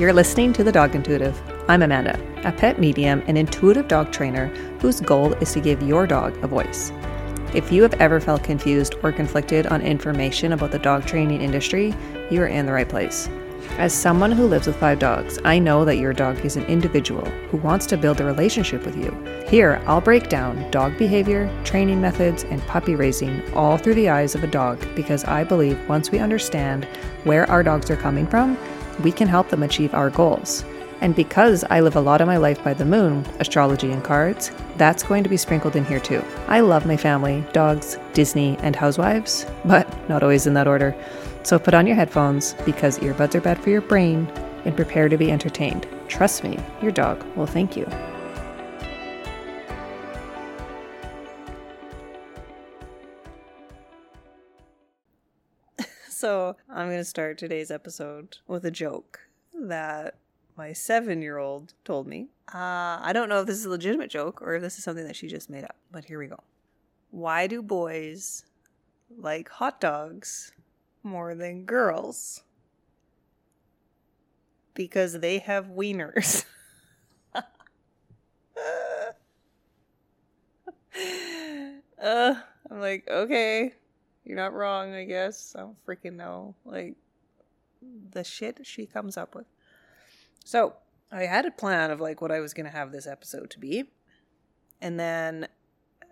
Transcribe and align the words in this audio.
You're 0.00 0.14
listening 0.14 0.54
to 0.54 0.64
The 0.64 0.72
Dog 0.72 0.94
Intuitive. 0.94 1.38
I'm 1.68 1.82
Amanda, 1.82 2.18
a 2.42 2.52
pet 2.52 2.80
medium 2.80 3.22
and 3.26 3.36
intuitive 3.36 3.86
dog 3.86 4.10
trainer 4.10 4.46
whose 4.80 4.98
goal 4.98 5.34
is 5.34 5.52
to 5.52 5.60
give 5.60 5.82
your 5.82 6.06
dog 6.06 6.42
a 6.42 6.46
voice. 6.46 6.90
If 7.52 7.70
you 7.70 7.82
have 7.82 7.92
ever 8.00 8.18
felt 8.18 8.42
confused 8.42 8.94
or 9.02 9.12
conflicted 9.12 9.66
on 9.66 9.82
information 9.82 10.54
about 10.54 10.70
the 10.70 10.78
dog 10.78 11.04
training 11.04 11.42
industry, 11.42 11.94
you 12.30 12.40
are 12.40 12.46
in 12.46 12.64
the 12.64 12.72
right 12.72 12.88
place. 12.88 13.28
As 13.76 13.92
someone 13.92 14.32
who 14.32 14.46
lives 14.46 14.66
with 14.66 14.76
five 14.76 14.98
dogs, 14.98 15.38
I 15.44 15.58
know 15.58 15.84
that 15.84 15.98
your 15.98 16.14
dog 16.14 16.42
is 16.46 16.56
an 16.56 16.64
individual 16.64 17.26
who 17.50 17.58
wants 17.58 17.84
to 17.86 17.98
build 17.98 18.22
a 18.22 18.24
relationship 18.24 18.86
with 18.86 18.96
you. 18.96 19.10
Here, 19.48 19.82
I'll 19.86 20.00
break 20.00 20.30
down 20.30 20.70
dog 20.70 20.96
behavior, 20.96 21.50
training 21.62 22.00
methods, 22.00 22.44
and 22.44 22.62
puppy 22.62 22.94
raising 22.94 23.42
all 23.52 23.76
through 23.76 23.94
the 23.94 24.08
eyes 24.08 24.34
of 24.34 24.44
a 24.44 24.46
dog 24.46 24.82
because 24.96 25.24
I 25.24 25.44
believe 25.44 25.78
once 25.90 26.10
we 26.10 26.20
understand 26.20 26.86
where 27.24 27.48
our 27.50 27.62
dogs 27.62 27.90
are 27.90 27.96
coming 27.96 28.26
from, 28.26 28.56
we 29.02 29.12
can 29.12 29.28
help 29.28 29.48
them 29.48 29.62
achieve 29.62 29.94
our 29.94 30.10
goals. 30.10 30.64
And 31.00 31.14
because 31.16 31.64
I 31.70 31.80
live 31.80 31.96
a 31.96 32.00
lot 32.00 32.20
of 32.20 32.26
my 32.26 32.36
life 32.36 32.62
by 32.62 32.74
the 32.74 32.84
moon, 32.84 33.24
astrology, 33.38 33.90
and 33.90 34.04
cards, 34.04 34.50
that's 34.76 35.02
going 35.02 35.22
to 35.22 35.30
be 35.30 35.36
sprinkled 35.36 35.76
in 35.76 35.84
here 35.84 36.00
too. 36.00 36.22
I 36.46 36.60
love 36.60 36.86
my 36.86 36.96
family, 36.96 37.44
dogs, 37.52 37.98
Disney, 38.12 38.58
and 38.58 38.76
housewives, 38.76 39.46
but 39.64 39.86
not 40.08 40.22
always 40.22 40.46
in 40.46 40.54
that 40.54 40.68
order. 40.68 40.94
So 41.42 41.58
put 41.58 41.74
on 41.74 41.86
your 41.86 41.96
headphones 41.96 42.54
because 42.66 42.98
earbuds 42.98 43.34
are 43.34 43.40
bad 43.40 43.62
for 43.62 43.70
your 43.70 43.80
brain 43.80 44.30
and 44.66 44.76
prepare 44.76 45.08
to 45.08 45.16
be 45.16 45.32
entertained. 45.32 45.88
Trust 46.08 46.44
me, 46.44 46.58
your 46.82 46.92
dog 46.92 47.24
will 47.34 47.46
thank 47.46 47.76
you. 47.76 47.86
So, 56.20 56.54
I'm 56.68 56.88
going 56.88 56.98
to 56.98 57.04
start 57.04 57.38
today's 57.38 57.70
episode 57.70 58.36
with 58.46 58.66
a 58.66 58.70
joke 58.70 59.20
that 59.54 60.16
my 60.54 60.74
seven 60.74 61.22
year 61.22 61.38
old 61.38 61.72
told 61.82 62.06
me. 62.06 62.28
Uh, 62.52 63.00
I 63.00 63.12
don't 63.14 63.30
know 63.30 63.40
if 63.40 63.46
this 63.46 63.56
is 63.56 63.64
a 63.64 63.70
legitimate 63.70 64.10
joke 64.10 64.42
or 64.42 64.54
if 64.54 64.60
this 64.60 64.76
is 64.76 64.84
something 64.84 65.06
that 65.06 65.16
she 65.16 65.28
just 65.28 65.48
made 65.48 65.64
up, 65.64 65.76
but 65.90 66.04
here 66.04 66.18
we 66.18 66.26
go. 66.26 66.38
Why 67.10 67.46
do 67.46 67.62
boys 67.62 68.44
like 69.18 69.48
hot 69.48 69.80
dogs 69.80 70.52
more 71.02 71.34
than 71.34 71.64
girls 71.64 72.42
because 74.74 75.20
they 75.20 75.38
have 75.38 75.68
wieners. 75.68 76.44
uh, 77.34 77.42
I'm 82.02 82.80
like, 82.80 83.08
okay, 83.08 83.72
you're 84.24 84.36
not 84.36 84.52
wrong, 84.52 84.94
I 84.94 85.04
guess. 85.04 85.54
I 85.56 85.60
don't 85.60 85.86
freaking 85.86 86.14
know. 86.14 86.54
Like, 86.64 86.94
the 88.12 88.24
shit 88.24 88.60
she 88.64 88.86
comes 88.86 89.16
up 89.16 89.34
with. 89.34 89.46
So, 90.44 90.74
I 91.12 91.24
had 91.24 91.46
a 91.46 91.50
plan 91.50 91.90
of 91.90 92.00
like 92.00 92.20
what 92.20 92.30
I 92.30 92.40
was 92.40 92.54
going 92.54 92.66
to 92.66 92.72
have 92.72 92.92
this 92.92 93.06
episode 93.06 93.50
to 93.50 93.58
be. 93.58 93.84
And 94.80 94.98
then 94.98 95.48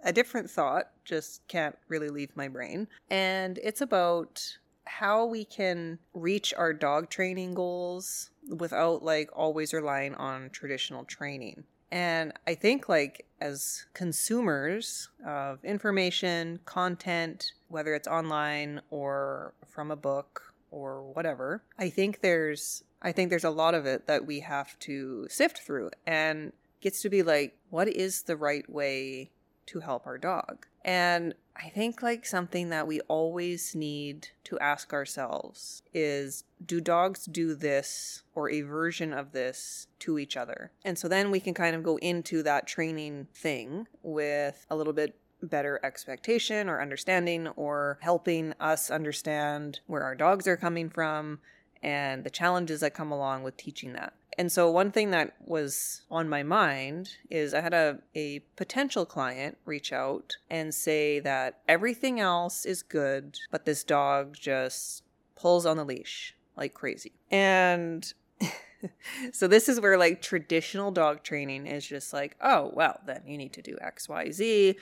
a 0.03 0.13
different 0.13 0.51
thought 0.51 0.91
just 1.05 1.47
can't 1.49 1.77
really 1.89 2.09
leave 2.09 2.37
my 2.37 2.49
brain. 2.49 2.89
And 3.11 3.59
it's 3.63 3.81
about 3.81 4.59
how 4.85 5.27
we 5.27 5.45
can 5.45 5.99
reach 6.15 6.55
our 6.57 6.73
dog 6.73 7.11
training 7.11 7.55
goals 7.55 8.31
without 8.49 9.03
like 9.03 9.31
always 9.35 9.73
relying 9.73 10.15
on 10.15 10.51
traditional 10.51 11.05
training. 11.05 11.65
And 11.91 12.33
I 12.47 12.55
think, 12.55 12.89
like, 12.89 13.25
as 13.41 13.87
consumers 13.95 15.09
of 15.27 15.65
information, 15.65 16.61
content, 16.65 17.53
whether 17.69 17.95
it's 17.95 18.09
online 18.09 18.81
or 18.91 19.55
from 19.67 19.91
a 19.91 19.97
book 19.97 20.55
or 20.71 21.03
whatever, 21.13 21.63
I 21.79 21.91
think 21.91 22.21
there's 22.21 22.85
I 23.01 23.13
think 23.13 23.31
there's 23.31 23.45
a 23.45 23.51
lot 23.51 23.75
of 23.75 23.87
it 23.87 24.07
that 24.07 24.27
we 24.27 24.41
have 24.41 24.79
to 24.81 25.27
sift 25.31 25.59
through 25.59 25.91
and 26.07 26.53
gets 26.81 27.01
to 27.03 27.09
be 27.09 27.23
like, 27.23 27.57
what 27.71 27.89
is 27.89 28.23
the 28.23 28.37
right 28.37 28.69
way 28.69 29.31
to 29.69 29.81
help 29.81 30.07
our 30.07 30.19
dog? 30.19 30.67
And 30.85 31.35
I 31.57 31.69
think 31.71 32.03
like 32.03 32.25
something 32.25 32.71
that 32.71 32.87
we 32.87 33.01
always 33.03 33.75
need 33.75 34.29
to 34.45 34.59
ask 34.59 34.93
ourselves 34.93 35.83
is 35.93 36.45
do 36.65 36.81
dogs 36.81 37.27
do 37.27 37.55
this 37.55 38.23
or 38.35 38.49
a 38.51 38.63
version 38.63 39.13
of 39.13 39.33
this 39.33 39.89
to 40.01 40.19
each 40.19 40.37
other? 40.37 40.71
And 40.85 40.99
so 40.99 41.09
then 41.09 41.31
we 41.31 41.41
can 41.41 41.55
kind 41.55 41.75
of 41.75 41.83
go 41.83 41.97
into 41.99 42.43
that 42.45 42.67
training 42.67 43.27
thing 43.35 43.87
with 44.03 44.67
a 44.71 44.77
little 44.77 44.93
bit 44.93 45.19
better 45.43 45.81
expectation 45.83 46.69
or 46.69 46.81
understanding 46.81 47.49
or 47.49 47.99
helping 48.01 48.55
us 48.61 48.91
understand 48.91 49.81
where 49.87 50.03
our 50.03 50.15
dogs 50.15 50.47
are 50.47 50.57
coming 50.57 50.91
from 50.91 51.39
and 51.83 52.25
the 52.25 52.31
challenges 52.31 52.81
that 52.81 52.95
come 52.95 53.13
along 53.13 53.43
with 53.43 53.57
teaching 53.57 53.93
that. 53.93 54.13
And 54.39 54.53
so, 54.53 54.71
one 54.71 54.93
thing 54.93 55.11
that 55.11 55.35
was 55.45 56.03
on 56.13 56.29
my 56.29 56.45
mind 56.45 57.11
is 57.29 57.53
I 57.53 57.61
had 57.61 57.75
a, 57.75 57.99
a 58.15 58.39
potential 58.55 59.05
client 59.05 59.59
reach 59.65 59.93
out 59.93 60.37
and 60.49 60.73
say 60.73 61.19
that 61.19 61.59
everything 61.67 62.21
else 62.21 62.65
is 62.65 62.85
good, 62.85 63.37
but 63.51 63.65
this 63.65 63.83
dog 63.83 64.37
just 64.39 65.03
pulls 65.35 65.67
on 65.67 65.77
the 65.77 65.85
leash 65.85 66.37
like 66.57 66.73
crazy. 66.73 67.13
And 67.33 68.13
so, 69.33 69.49
this 69.49 69.69
is 69.69 69.81
where 69.81 69.99
like 69.99 70.23
traditional 70.23 70.93
dog 70.93 71.25
training 71.25 71.67
is 71.67 71.85
just 71.85 72.13
like, 72.13 72.37
oh, 72.41 72.71
well, 72.73 73.01
then 73.07 73.23
you 73.27 73.37
need 73.37 73.53
to 73.55 73.63
do 73.63 73.77
X, 73.81 74.09
Y, 74.09 74.31
Z 74.31 74.77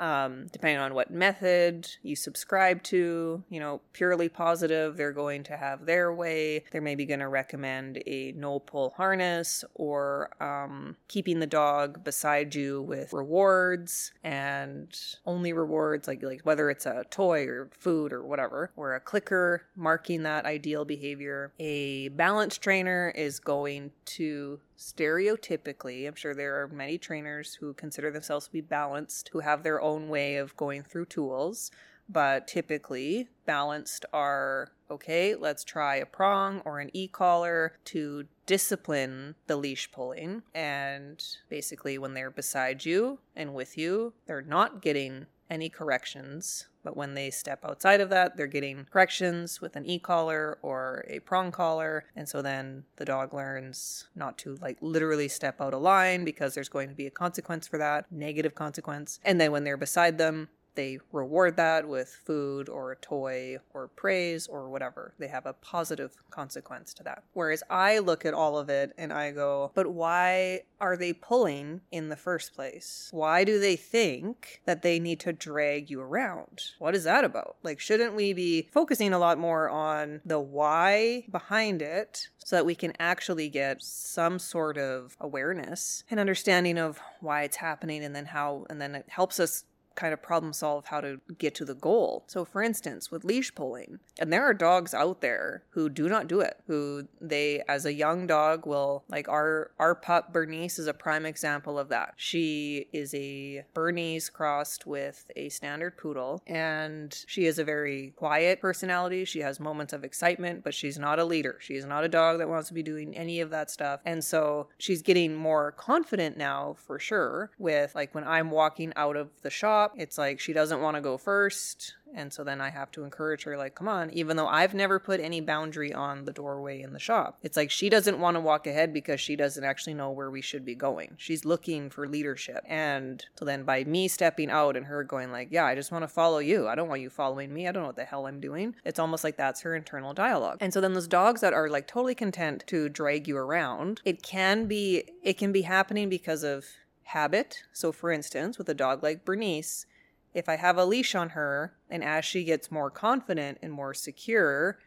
um, 0.00 0.46
depending 0.52 0.78
on 0.78 0.94
what 0.94 1.10
method 1.10 1.88
you 2.02 2.16
subscribe 2.16 2.82
to. 2.84 3.42
You 3.48 3.60
know, 3.60 3.80
purely 3.92 4.28
positive, 4.28 4.96
they're 4.96 5.12
going 5.12 5.42
to 5.44 5.56
have 5.56 5.86
their 5.86 6.12
way. 6.12 6.64
They're 6.72 6.80
maybe 6.80 7.06
going 7.06 7.20
to 7.20 7.28
recommend 7.28 8.02
a 8.06 8.32
no 8.32 8.58
pull 8.58 8.90
harness 8.96 9.64
or 9.74 10.30
um, 10.42 10.96
keeping 11.08 11.40
the 11.40 11.46
dog 11.46 12.04
beside 12.04 12.54
you 12.54 12.82
with 12.82 13.12
rewards 13.12 14.12
and 14.24 14.98
only 15.26 15.52
rewards, 15.52 16.08
like 16.08 16.22
like 16.22 16.40
whether 16.42 16.70
it's 16.70 16.86
a 16.86 17.04
toy 17.10 17.46
or 17.46 17.68
food 17.72 18.12
or 18.12 18.24
whatever, 18.24 18.70
or 18.76 18.94
a 18.94 19.00
clicker 19.00 19.62
marking 19.76 20.22
that 20.22 20.46
ideal 20.46 20.84
behavior. 20.84 21.52
A 21.58 22.08
balance 22.08 22.58
trainer 22.58 23.12
is 23.14 23.38
going 23.38 23.92
to 24.04 24.60
stereotypically, 24.78 26.06
I'm 26.06 26.14
sure 26.14 26.34
there 26.34 26.62
are 26.62 26.68
many 26.68 26.98
trainers 26.98 27.54
who 27.54 27.74
consider 27.74 28.10
themselves 28.10 28.46
to 28.46 28.52
be 28.52 28.60
balanced, 28.60 29.28
who 29.28 29.40
have 29.40 29.62
their 29.62 29.80
own 29.80 30.08
way 30.08 30.36
of 30.36 30.56
going 30.56 30.82
through 30.82 31.06
tools, 31.06 31.70
but 32.08 32.46
typically 32.46 33.28
balanced 33.46 34.04
are 34.12 34.72
okay, 34.90 35.34
let's 35.34 35.64
try 35.64 35.96
a 35.96 36.06
prong 36.06 36.60
or 36.66 36.78
an 36.78 36.90
e 36.92 37.08
collar 37.08 37.72
to 37.86 38.26
discipline 38.44 39.34
the 39.46 39.56
leash 39.56 39.90
pulling. 39.90 40.42
And 40.54 41.24
basically, 41.48 41.96
when 41.96 42.14
they're 42.14 42.30
beside 42.30 42.84
you 42.84 43.18
and 43.34 43.54
with 43.54 43.78
you, 43.78 44.12
they're 44.26 44.42
not 44.42 44.82
getting 44.82 45.26
any 45.48 45.68
corrections 45.68 46.66
but 46.84 46.96
when 46.96 47.14
they 47.14 47.30
step 47.30 47.64
outside 47.64 48.00
of 48.00 48.10
that, 48.10 48.36
they're 48.36 48.46
getting 48.46 48.86
corrections 48.90 49.60
with 49.60 49.76
an 49.76 49.86
e 49.86 49.98
collar 49.98 50.58
or 50.62 51.04
a 51.08 51.20
prong 51.20 51.50
collar. 51.52 52.04
And 52.16 52.28
so 52.28 52.42
then 52.42 52.84
the 52.96 53.04
dog 53.04 53.32
learns 53.32 54.08
not 54.14 54.38
to 54.38 54.56
like 54.60 54.78
literally 54.80 55.28
step 55.28 55.60
out 55.60 55.74
of 55.74 55.82
line 55.82 56.24
because 56.24 56.54
there's 56.54 56.68
going 56.68 56.88
to 56.88 56.94
be 56.94 57.06
a 57.06 57.10
consequence 57.10 57.66
for 57.68 57.78
that, 57.78 58.10
negative 58.10 58.54
consequence. 58.54 59.20
And 59.24 59.40
then 59.40 59.52
when 59.52 59.64
they're 59.64 59.76
beside 59.76 60.18
them, 60.18 60.48
they 60.74 60.98
reward 61.12 61.56
that 61.56 61.88
with 61.88 62.08
food 62.24 62.68
or 62.68 62.92
a 62.92 62.96
toy 62.96 63.58
or 63.74 63.88
praise 63.88 64.46
or 64.46 64.68
whatever. 64.68 65.14
They 65.18 65.28
have 65.28 65.46
a 65.46 65.52
positive 65.52 66.16
consequence 66.30 66.94
to 66.94 67.02
that. 67.04 67.24
Whereas 67.32 67.62
I 67.68 67.98
look 67.98 68.24
at 68.24 68.34
all 68.34 68.58
of 68.58 68.68
it 68.68 68.92
and 68.96 69.12
I 69.12 69.30
go, 69.30 69.70
but 69.74 69.88
why 69.88 70.62
are 70.80 70.96
they 70.96 71.12
pulling 71.12 71.80
in 71.90 72.08
the 72.08 72.16
first 72.16 72.54
place? 72.54 73.08
Why 73.12 73.44
do 73.44 73.60
they 73.60 73.76
think 73.76 74.62
that 74.64 74.82
they 74.82 74.98
need 74.98 75.20
to 75.20 75.32
drag 75.32 75.90
you 75.90 76.00
around? 76.00 76.62
What 76.78 76.94
is 76.94 77.04
that 77.04 77.24
about? 77.24 77.56
Like, 77.62 77.78
shouldn't 77.78 78.14
we 78.14 78.32
be 78.32 78.68
focusing 78.72 79.12
a 79.12 79.18
lot 79.18 79.38
more 79.38 79.68
on 79.70 80.20
the 80.24 80.40
why 80.40 81.24
behind 81.30 81.82
it 81.82 82.28
so 82.38 82.56
that 82.56 82.66
we 82.66 82.74
can 82.74 82.92
actually 82.98 83.48
get 83.48 83.82
some 83.82 84.38
sort 84.38 84.76
of 84.76 85.16
awareness 85.20 86.04
and 86.10 86.18
understanding 86.18 86.78
of 86.78 86.98
why 87.20 87.42
it's 87.42 87.56
happening 87.56 88.02
and 88.02 88.16
then 88.16 88.26
how, 88.26 88.66
and 88.68 88.80
then 88.80 88.94
it 88.94 89.06
helps 89.08 89.38
us 89.38 89.64
kind 89.94 90.12
of 90.12 90.22
problem 90.22 90.52
solve 90.52 90.86
how 90.86 91.00
to 91.00 91.20
get 91.38 91.54
to 91.56 91.64
the 91.64 91.74
goal. 91.74 92.24
So, 92.26 92.44
for 92.44 92.62
instance, 92.62 93.10
with 93.10 93.24
leash 93.24 93.54
pulling, 93.54 93.98
and 94.18 94.32
there 94.32 94.44
are 94.44 94.54
dogs 94.54 94.94
out 94.94 95.20
there 95.20 95.64
who 95.70 95.88
do 95.88 96.08
not 96.08 96.28
do 96.28 96.40
it, 96.40 96.58
who 96.66 97.08
they, 97.20 97.62
as 97.68 97.86
a 97.86 97.92
young 97.92 98.26
dog, 98.26 98.66
will 98.66 99.04
like 99.08 99.28
our 99.28 99.70
our 99.78 99.94
pup 99.94 100.32
Bernice 100.32 100.78
is 100.78 100.86
a 100.86 100.94
prime 100.94 101.26
example 101.26 101.78
of 101.78 101.88
that. 101.88 102.14
She 102.16 102.86
is 102.92 103.14
a 103.14 103.64
Bernese 103.74 104.30
crossed 104.32 104.86
with 104.86 105.30
a 105.36 105.48
standard 105.48 105.96
poodle, 105.96 106.42
and 106.46 107.24
she 107.26 107.46
is 107.46 107.58
a 107.58 107.64
very 107.64 108.12
quiet 108.16 108.60
personality. 108.60 109.24
She 109.24 109.40
has 109.40 109.60
moments 109.60 109.92
of 109.92 110.04
excitement, 110.04 110.64
but 110.64 110.74
she's 110.74 110.98
not 110.98 111.18
a 111.18 111.24
leader. 111.24 111.58
She 111.60 111.74
is 111.74 111.84
not 111.84 112.04
a 112.04 112.08
dog 112.08 112.38
that 112.38 112.48
wants 112.48 112.68
to 112.68 112.74
be 112.74 112.82
doing 112.82 113.16
any 113.16 113.40
of 113.40 113.50
that 113.50 113.70
stuff. 113.70 114.00
And 114.04 114.22
so 114.24 114.68
she's 114.78 115.02
getting 115.02 115.34
more 115.34 115.72
confident 115.72 116.36
now 116.36 116.76
for 116.78 116.98
sure 116.98 117.50
with 117.58 117.94
like 117.94 118.14
when 118.14 118.24
I'm 118.24 118.50
walking 118.50 118.92
out 118.96 119.16
of 119.16 119.30
the 119.42 119.50
shop 119.50 119.81
it's 119.96 120.18
like 120.18 120.40
she 120.40 120.52
doesn't 120.52 120.80
want 120.80 120.96
to 120.96 121.00
go 121.00 121.18
first. 121.18 121.94
And 122.14 122.30
so 122.30 122.44
then 122.44 122.60
I 122.60 122.68
have 122.68 122.90
to 122.92 123.04
encourage 123.04 123.44
her, 123.44 123.56
like, 123.56 123.74
come 123.74 123.88
on, 123.88 124.10
even 124.10 124.36
though 124.36 124.46
I've 124.46 124.74
never 124.74 124.98
put 124.98 125.18
any 125.18 125.40
boundary 125.40 125.94
on 125.94 126.26
the 126.26 126.32
doorway 126.32 126.82
in 126.82 126.92
the 126.92 126.98
shop. 126.98 127.38
It's 127.42 127.56
like 127.56 127.70
she 127.70 127.88
doesn't 127.88 128.18
want 128.18 128.36
to 128.36 128.40
walk 128.40 128.66
ahead 128.66 128.92
because 128.92 129.18
she 129.18 129.34
doesn't 129.34 129.64
actually 129.64 129.94
know 129.94 130.10
where 130.10 130.30
we 130.30 130.42
should 130.42 130.64
be 130.64 130.74
going. 130.74 131.14
She's 131.16 131.46
looking 131.46 131.88
for 131.88 132.06
leadership. 132.06 132.64
And 132.68 133.24
so 133.38 133.46
then 133.46 133.64
by 133.64 133.84
me 133.84 134.08
stepping 134.08 134.50
out 134.50 134.76
and 134.76 134.86
her 134.86 135.04
going, 135.04 135.32
like, 135.32 135.48
yeah, 135.50 135.64
I 135.64 135.74
just 135.74 135.90
want 135.90 136.02
to 136.02 136.08
follow 136.08 136.38
you. 136.38 136.68
I 136.68 136.74
don't 136.74 136.88
want 136.88 137.00
you 137.00 137.08
following 137.08 137.52
me. 137.52 137.66
I 137.66 137.72
don't 137.72 137.82
know 137.82 137.88
what 137.88 137.96
the 137.96 138.04
hell 138.04 138.26
I'm 138.26 138.40
doing. 138.40 138.74
It's 138.84 138.98
almost 138.98 139.24
like 139.24 139.38
that's 139.38 139.62
her 139.62 139.74
internal 139.74 140.12
dialogue. 140.12 140.58
And 140.60 140.74
so 140.74 140.82
then 140.82 140.92
those 140.92 141.08
dogs 141.08 141.40
that 141.40 141.54
are 141.54 141.70
like 141.70 141.86
totally 141.86 142.14
content 142.14 142.64
to 142.66 142.90
drag 142.90 143.26
you 143.26 143.38
around, 143.38 144.02
it 144.04 144.22
can 144.22 144.66
be, 144.66 145.04
it 145.22 145.38
can 145.38 145.50
be 145.50 145.62
happening 145.62 146.10
because 146.10 146.44
of 146.44 146.66
habit. 147.04 147.62
So, 147.72 147.92
for 147.92 148.10
instance, 148.10 148.58
with 148.58 148.68
a 148.68 148.74
dog 148.74 149.02
like 149.02 149.24
Bernice, 149.24 149.86
if 150.34 150.48
I 150.48 150.56
have 150.56 150.78
a 150.78 150.84
leash 150.84 151.14
on 151.14 151.30
her 151.30 151.74
and 151.90 152.02
as 152.02 152.24
she 152.24 152.44
gets 152.44 152.70
more 152.70 152.90
confident 152.90 153.58
and 153.62 153.72
more 153.72 153.94
secure 153.94 154.78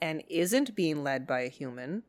and 0.00 0.22
isn't 0.28 0.74
being 0.74 1.02
led 1.02 1.26
by 1.26 1.40
a 1.40 1.48
human, 1.48 2.02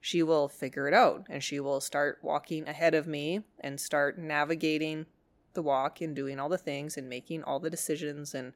she 0.00 0.22
will 0.22 0.48
figure 0.48 0.88
it 0.88 0.94
out 0.94 1.26
and 1.30 1.42
she 1.42 1.60
will 1.60 1.80
start 1.80 2.18
walking 2.22 2.66
ahead 2.68 2.94
of 2.94 3.06
me 3.06 3.42
and 3.60 3.80
start 3.80 4.18
navigating 4.18 5.06
the 5.54 5.62
walk 5.62 6.00
and 6.00 6.16
doing 6.16 6.40
all 6.40 6.48
the 6.48 6.58
things 6.58 6.96
and 6.96 7.08
making 7.08 7.44
all 7.44 7.60
the 7.60 7.70
decisions 7.70 8.34
and 8.34 8.52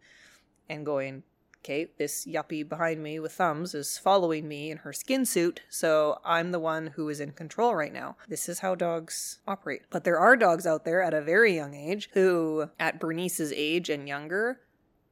and 0.68 0.84
going 0.84 1.22
okay, 1.66 1.88
this 1.98 2.24
yuppie 2.24 2.66
behind 2.66 3.02
me 3.02 3.18
with 3.18 3.32
thumbs 3.32 3.74
is 3.74 3.98
following 3.98 4.46
me 4.46 4.70
in 4.70 4.78
her 4.78 4.92
skin 4.92 5.26
suit, 5.26 5.62
so 5.68 6.20
I'm 6.24 6.52
the 6.52 6.60
one 6.60 6.92
who 6.94 7.08
is 7.08 7.18
in 7.18 7.32
control 7.32 7.74
right 7.74 7.92
now. 7.92 8.16
This 8.28 8.48
is 8.48 8.60
how 8.60 8.76
dogs 8.76 9.40
operate. 9.48 9.82
But 9.90 10.04
there 10.04 10.18
are 10.18 10.36
dogs 10.36 10.64
out 10.64 10.84
there 10.84 11.02
at 11.02 11.12
a 11.12 11.20
very 11.20 11.56
young 11.56 11.74
age 11.74 12.08
who, 12.12 12.70
at 12.78 13.00
Bernice's 13.00 13.52
age 13.52 13.90
and 13.90 14.06
younger, 14.06 14.60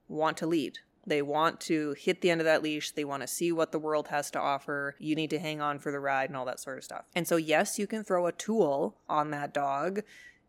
want 0.07 0.37
to 0.37 0.47
lead. 0.47 0.79
They 1.05 1.23
want 1.23 1.61
to 1.63 1.97
hit 1.99 2.21
the 2.21 2.31
end 2.31 2.41
of 2.41 2.45
that 2.45 2.63
leash. 2.63 2.93
They 2.93 3.05
want 3.05 3.23
to 3.23 3.27
see 3.27 3.51
what 3.51 3.73
the 3.73 3.81
world 3.81 4.09
has 4.09 4.31
to 4.31 4.41
offer. 4.41 4.95
You 5.01 5.17
need 5.17 5.31
to 5.31 5.41
hang 5.41 5.61
on 5.61 5.81
for 5.81 5.91
the 5.91 5.99
ride 5.99 6.31
and 6.31 6.37
all 6.37 6.47
that 6.47 6.61
sort 6.61 6.79
of 6.79 6.85
stuff. 6.85 7.05
And 7.17 7.27
so, 7.27 7.35
yes, 7.35 7.81
you 7.81 7.89
can 7.89 8.05
throw 8.05 8.27
a 8.27 8.33
tool 8.33 8.97
on 9.09 9.33
that 9.33 9.53
dog. 9.53 10.03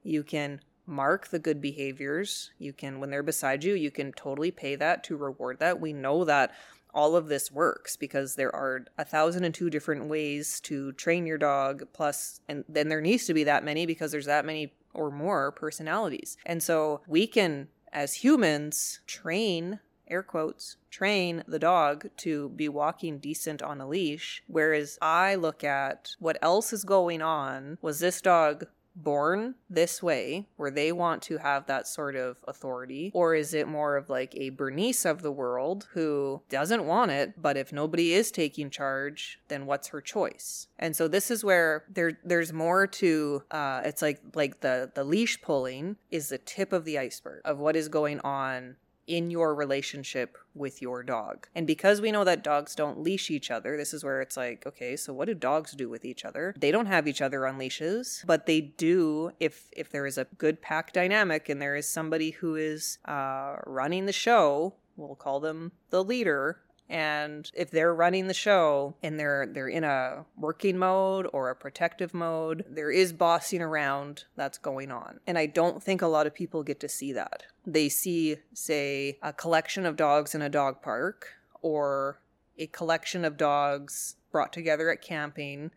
You 0.03 0.23
can 0.23 0.61
mark 0.85 1.27
the 1.27 1.39
good 1.39 1.61
behaviors. 1.61 2.51
You 2.57 2.73
can, 2.73 2.99
when 2.99 3.09
they're 3.09 3.23
beside 3.23 3.63
you, 3.63 3.73
you 3.73 3.91
can 3.91 4.11
totally 4.13 4.51
pay 4.51 4.75
that 4.75 5.03
to 5.05 5.17
reward 5.17 5.59
that. 5.59 5.79
We 5.79 5.93
know 5.93 6.23
that 6.25 6.53
all 6.93 7.15
of 7.15 7.27
this 7.27 7.51
works 7.51 7.97
because 7.97 8.35
there 8.35 8.55
are 8.55 8.85
a 8.97 9.03
thousand 9.03 9.43
and 9.43 9.53
two 9.53 9.69
different 9.69 10.05
ways 10.05 10.61
to 10.61 10.93
train 10.93 11.25
your 11.25 11.37
dog, 11.37 11.83
plus, 11.91 12.39
and 12.47 12.63
then 12.69 12.87
there 12.87 13.01
needs 13.01 13.25
to 13.25 13.33
be 13.33 13.43
that 13.43 13.65
many 13.65 13.85
because 13.85 14.11
there's 14.11 14.25
that 14.25 14.45
many 14.45 14.73
or 14.93 15.11
more 15.11 15.51
personalities. 15.51 16.37
And 16.45 16.63
so 16.63 17.01
we 17.05 17.27
can, 17.27 17.67
as 17.91 18.15
humans, 18.15 19.01
train 19.05 19.79
air 20.07 20.23
quotes, 20.23 20.77
train 20.89 21.43
the 21.47 21.59
dog 21.59 22.07
to 22.17 22.49
be 22.49 22.69
walking 22.69 23.17
decent 23.17 23.61
on 23.61 23.81
a 23.81 23.87
leash. 23.87 24.43
Whereas 24.47 24.97
I 25.01 25.35
look 25.35 25.63
at 25.63 26.15
what 26.19 26.37
else 26.41 26.71
is 26.71 26.83
going 26.83 27.21
on. 27.21 27.77
Was 27.81 27.99
this 27.99 28.21
dog 28.21 28.67
born 28.95 29.55
this 29.69 30.01
way 30.01 30.47
where 30.55 30.71
they 30.71 30.91
want 30.91 31.21
to 31.23 31.37
have 31.37 31.65
that 31.67 31.87
sort 31.87 32.15
of 32.15 32.37
authority? 32.47 33.11
Or 33.13 33.35
is 33.35 33.53
it 33.53 33.67
more 33.67 33.97
of 33.97 34.09
like 34.09 34.33
a 34.35 34.49
bernice 34.49 35.05
of 35.05 35.21
the 35.21 35.31
world 35.31 35.87
who 35.93 36.41
doesn't 36.49 36.85
want 36.85 37.11
it 37.11 37.41
but 37.41 37.57
if 37.57 37.73
nobody 37.73 38.13
is 38.13 38.31
taking 38.31 38.69
charge 38.69 39.39
then 39.47 39.65
what's 39.65 39.89
her 39.89 40.01
choice? 40.01 40.67
And 40.79 40.95
so 40.95 41.07
this 41.07 41.29
is 41.29 41.43
where 41.43 41.83
there 41.89 42.19
there's 42.23 42.53
more 42.53 42.87
to 42.87 43.43
uh 43.51 43.81
it's 43.85 44.01
like 44.01 44.21
like 44.33 44.61
the 44.61 44.91
the 44.93 45.03
leash 45.03 45.41
pulling 45.41 45.97
is 46.11 46.29
the 46.29 46.37
tip 46.37 46.73
of 46.73 46.85
the 46.85 46.97
iceberg 46.97 47.41
of 47.45 47.59
what 47.59 47.75
is 47.75 47.89
going 47.89 48.19
on 48.21 48.75
in 49.07 49.29
your 49.29 49.53
relationship 49.53 50.37
with 50.53 50.81
your 50.81 51.03
dog. 51.03 51.47
And 51.53 51.67
because 51.67 52.01
we 52.01 52.11
know 52.11 52.23
that 52.23 52.43
dogs 52.43 52.75
don't 52.75 53.01
leash 53.01 53.29
each 53.29 53.51
other, 53.51 53.77
this 53.77 53.93
is 53.93 54.03
where 54.03 54.21
it's 54.21 54.37
like, 54.37 54.65
okay, 54.65 54.95
so 54.95 55.13
what 55.13 55.25
do 55.25 55.33
dogs 55.33 55.71
do 55.71 55.89
with 55.89 56.05
each 56.05 56.25
other? 56.25 56.53
They 56.57 56.71
don't 56.71 56.85
have 56.85 57.07
each 57.07 57.21
other 57.21 57.45
on 57.45 57.57
leashes, 57.57 58.23
but 58.25 58.45
they 58.45 58.61
do 58.61 59.31
if 59.39 59.69
if 59.71 59.91
there 59.91 60.05
is 60.05 60.17
a 60.17 60.27
good 60.37 60.61
pack 60.61 60.93
dynamic 60.93 61.49
and 61.49 61.61
there 61.61 61.75
is 61.75 61.87
somebody 61.87 62.31
who 62.31 62.55
is 62.55 62.97
uh, 63.05 63.57
running 63.65 64.05
the 64.05 64.13
show, 64.13 64.75
we'll 64.97 65.15
call 65.15 65.39
them 65.39 65.71
the 65.89 66.03
leader 66.03 66.61
and 66.89 67.51
if 67.55 67.71
they're 67.71 67.93
running 67.93 68.27
the 68.27 68.33
show 68.33 68.95
and 69.01 69.19
they're 69.19 69.47
they're 69.47 69.67
in 69.67 69.83
a 69.83 70.25
working 70.37 70.77
mode 70.77 71.27
or 71.33 71.49
a 71.49 71.55
protective 71.55 72.13
mode 72.13 72.63
there 72.69 72.91
is 72.91 73.11
bossing 73.11 73.61
around 73.61 74.25
that's 74.35 74.57
going 74.57 74.91
on. 74.91 75.19
And 75.25 75.37
i 75.37 75.45
don't 75.45 75.81
think 75.81 76.01
a 76.01 76.07
lot 76.07 76.27
of 76.27 76.35
people 76.35 76.63
get 76.63 76.79
to 76.81 76.89
see 76.89 77.11
that. 77.13 77.43
They 77.65 77.89
see 77.89 78.37
say 78.53 79.17
a 79.23 79.33
collection 79.33 79.85
of 79.85 79.95
dogs 79.95 80.35
in 80.35 80.41
a 80.41 80.49
dog 80.49 80.81
park 80.81 81.29
or 81.61 82.19
a 82.57 82.67
collection 82.67 83.25
of 83.25 83.37
dogs 83.37 84.15
brought 84.31 84.53
together 84.53 84.91
at 84.91 85.01
camping 85.01 85.71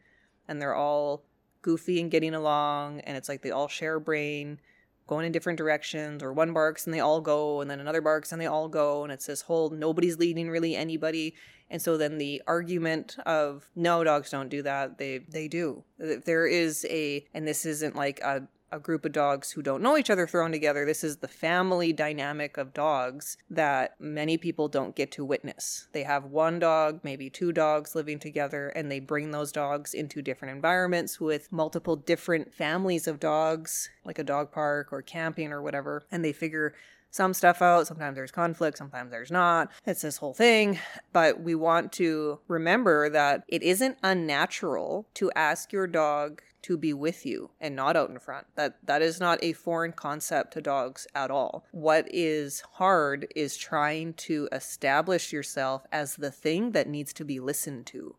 and 0.46 0.60
they're 0.60 0.74
all 0.74 1.22
goofy 1.62 2.00
and 2.00 2.10
getting 2.10 2.34
along 2.34 3.00
and 3.00 3.16
it's 3.16 3.28
like 3.28 3.42
they 3.42 3.50
all 3.50 3.68
share 3.68 3.96
a 3.96 4.00
brain 4.00 4.60
going 5.08 5.26
in 5.26 5.32
different 5.32 5.56
directions, 5.56 6.22
or 6.22 6.32
one 6.32 6.52
barks 6.52 6.86
and 6.86 6.94
they 6.94 7.00
all 7.00 7.20
go, 7.20 7.60
and 7.60 7.68
then 7.68 7.80
another 7.80 8.00
barks 8.00 8.30
and 8.30 8.40
they 8.40 8.46
all 8.46 8.68
go, 8.68 9.02
and 9.02 9.12
it's 9.12 9.26
this 9.26 9.42
whole 9.42 9.70
nobody's 9.70 10.18
leading 10.18 10.48
really 10.48 10.76
anybody. 10.76 11.34
And 11.70 11.82
so 11.82 11.96
then 11.96 12.18
the 12.18 12.40
argument 12.46 13.16
of 13.26 13.68
no 13.74 14.04
dogs 14.04 14.30
don't 14.30 14.48
do 14.48 14.62
that, 14.62 14.98
they 14.98 15.18
they 15.18 15.48
do. 15.48 15.82
There 15.98 16.46
is 16.46 16.86
a 16.88 17.26
and 17.34 17.48
this 17.48 17.66
isn't 17.66 17.96
like 17.96 18.20
a 18.20 18.46
a 18.70 18.78
group 18.78 19.04
of 19.04 19.12
dogs 19.12 19.52
who 19.52 19.62
don't 19.62 19.82
know 19.82 19.96
each 19.96 20.10
other 20.10 20.26
thrown 20.26 20.52
together. 20.52 20.84
This 20.84 21.02
is 21.02 21.18
the 21.18 21.28
family 21.28 21.92
dynamic 21.92 22.56
of 22.56 22.74
dogs 22.74 23.36
that 23.48 23.94
many 23.98 24.36
people 24.36 24.68
don't 24.68 24.94
get 24.94 25.10
to 25.12 25.24
witness. 25.24 25.88
They 25.92 26.02
have 26.02 26.24
one 26.24 26.58
dog, 26.58 27.00
maybe 27.02 27.30
two 27.30 27.52
dogs 27.52 27.94
living 27.94 28.18
together, 28.18 28.68
and 28.68 28.90
they 28.90 29.00
bring 29.00 29.30
those 29.30 29.52
dogs 29.52 29.94
into 29.94 30.22
different 30.22 30.54
environments 30.54 31.20
with 31.20 31.52
multiple 31.52 31.96
different 31.96 32.52
families 32.52 33.06
of 33.06 33.20
dogs, 33.20 33.88
like 34.04 34.18
a 34.18 34.24
dog 34.24 34.52
park 34.52 34.92
or 34.92 35.02
camping 35.02 35.52
or 35.52 35.62
whatever, 35.62 36.04
and 36.10 36.24
they 36.24 36.32
figure 36.32 36.74
some 37.10 37.34
stuff 37.34 37.62
out. 37.62 37.86
Sometimes 37.86 38.16
there's 38.16 38.30
conflict, 38.30 38.78
sometimes 38.78 39.10
there's 39.10 39.30
not. 39.30 39.70
It's 39.86 40.02
this 40.02 40.18
whole 40.18 40.34
thing. 40.34 40.78
But 41.12 41.40
we 41.40 41.54
want 41.54 41.92
to 41.92 42.40
remember 42.48 43.08
that 43.10 43.44
it 43.48 43.62
isn't 43.62 43.98
unnatural 44.02 45.06
to 45.14 45.30
ask 45.34 45.72
your 45.72 45.86
dog 45.86 46.42
to 46.62 46.76
be 46.76 46.92
with 46.92 47.24
you 47.24 47.50
and 47.60 47.76
not 47.76 47.96
out 47.96 48.10
in 48.10 48.18
front. 48.18 48.46
That 48.56 48.78
that 48.84 49.02
is 49.02 49.20
not 49.20 49.38
a 49.42 49.52
foreign 49.52 49.92
concept 49.92 50.52
to 50.54 50.60
dogs 50.60 51.06
at 51.14 51.30
all. 51.30 51.64
What 51.70 52.08
is 52.12 52.62
hard 52.72 53.28
is 53.34 53.56
trying 53.56 54.14
to 54.14 54.48
establish 54.52 55.32
yourself 55.32 55.86
as 55.92 56.16
the 56.16 56.30
thing 56.30 56.72
that 56.72 56.88
needs 56.88 57.12
to 57.14 57.24
be 57.24 57.40
listened 57.40 57.86
to. 57.86 58.16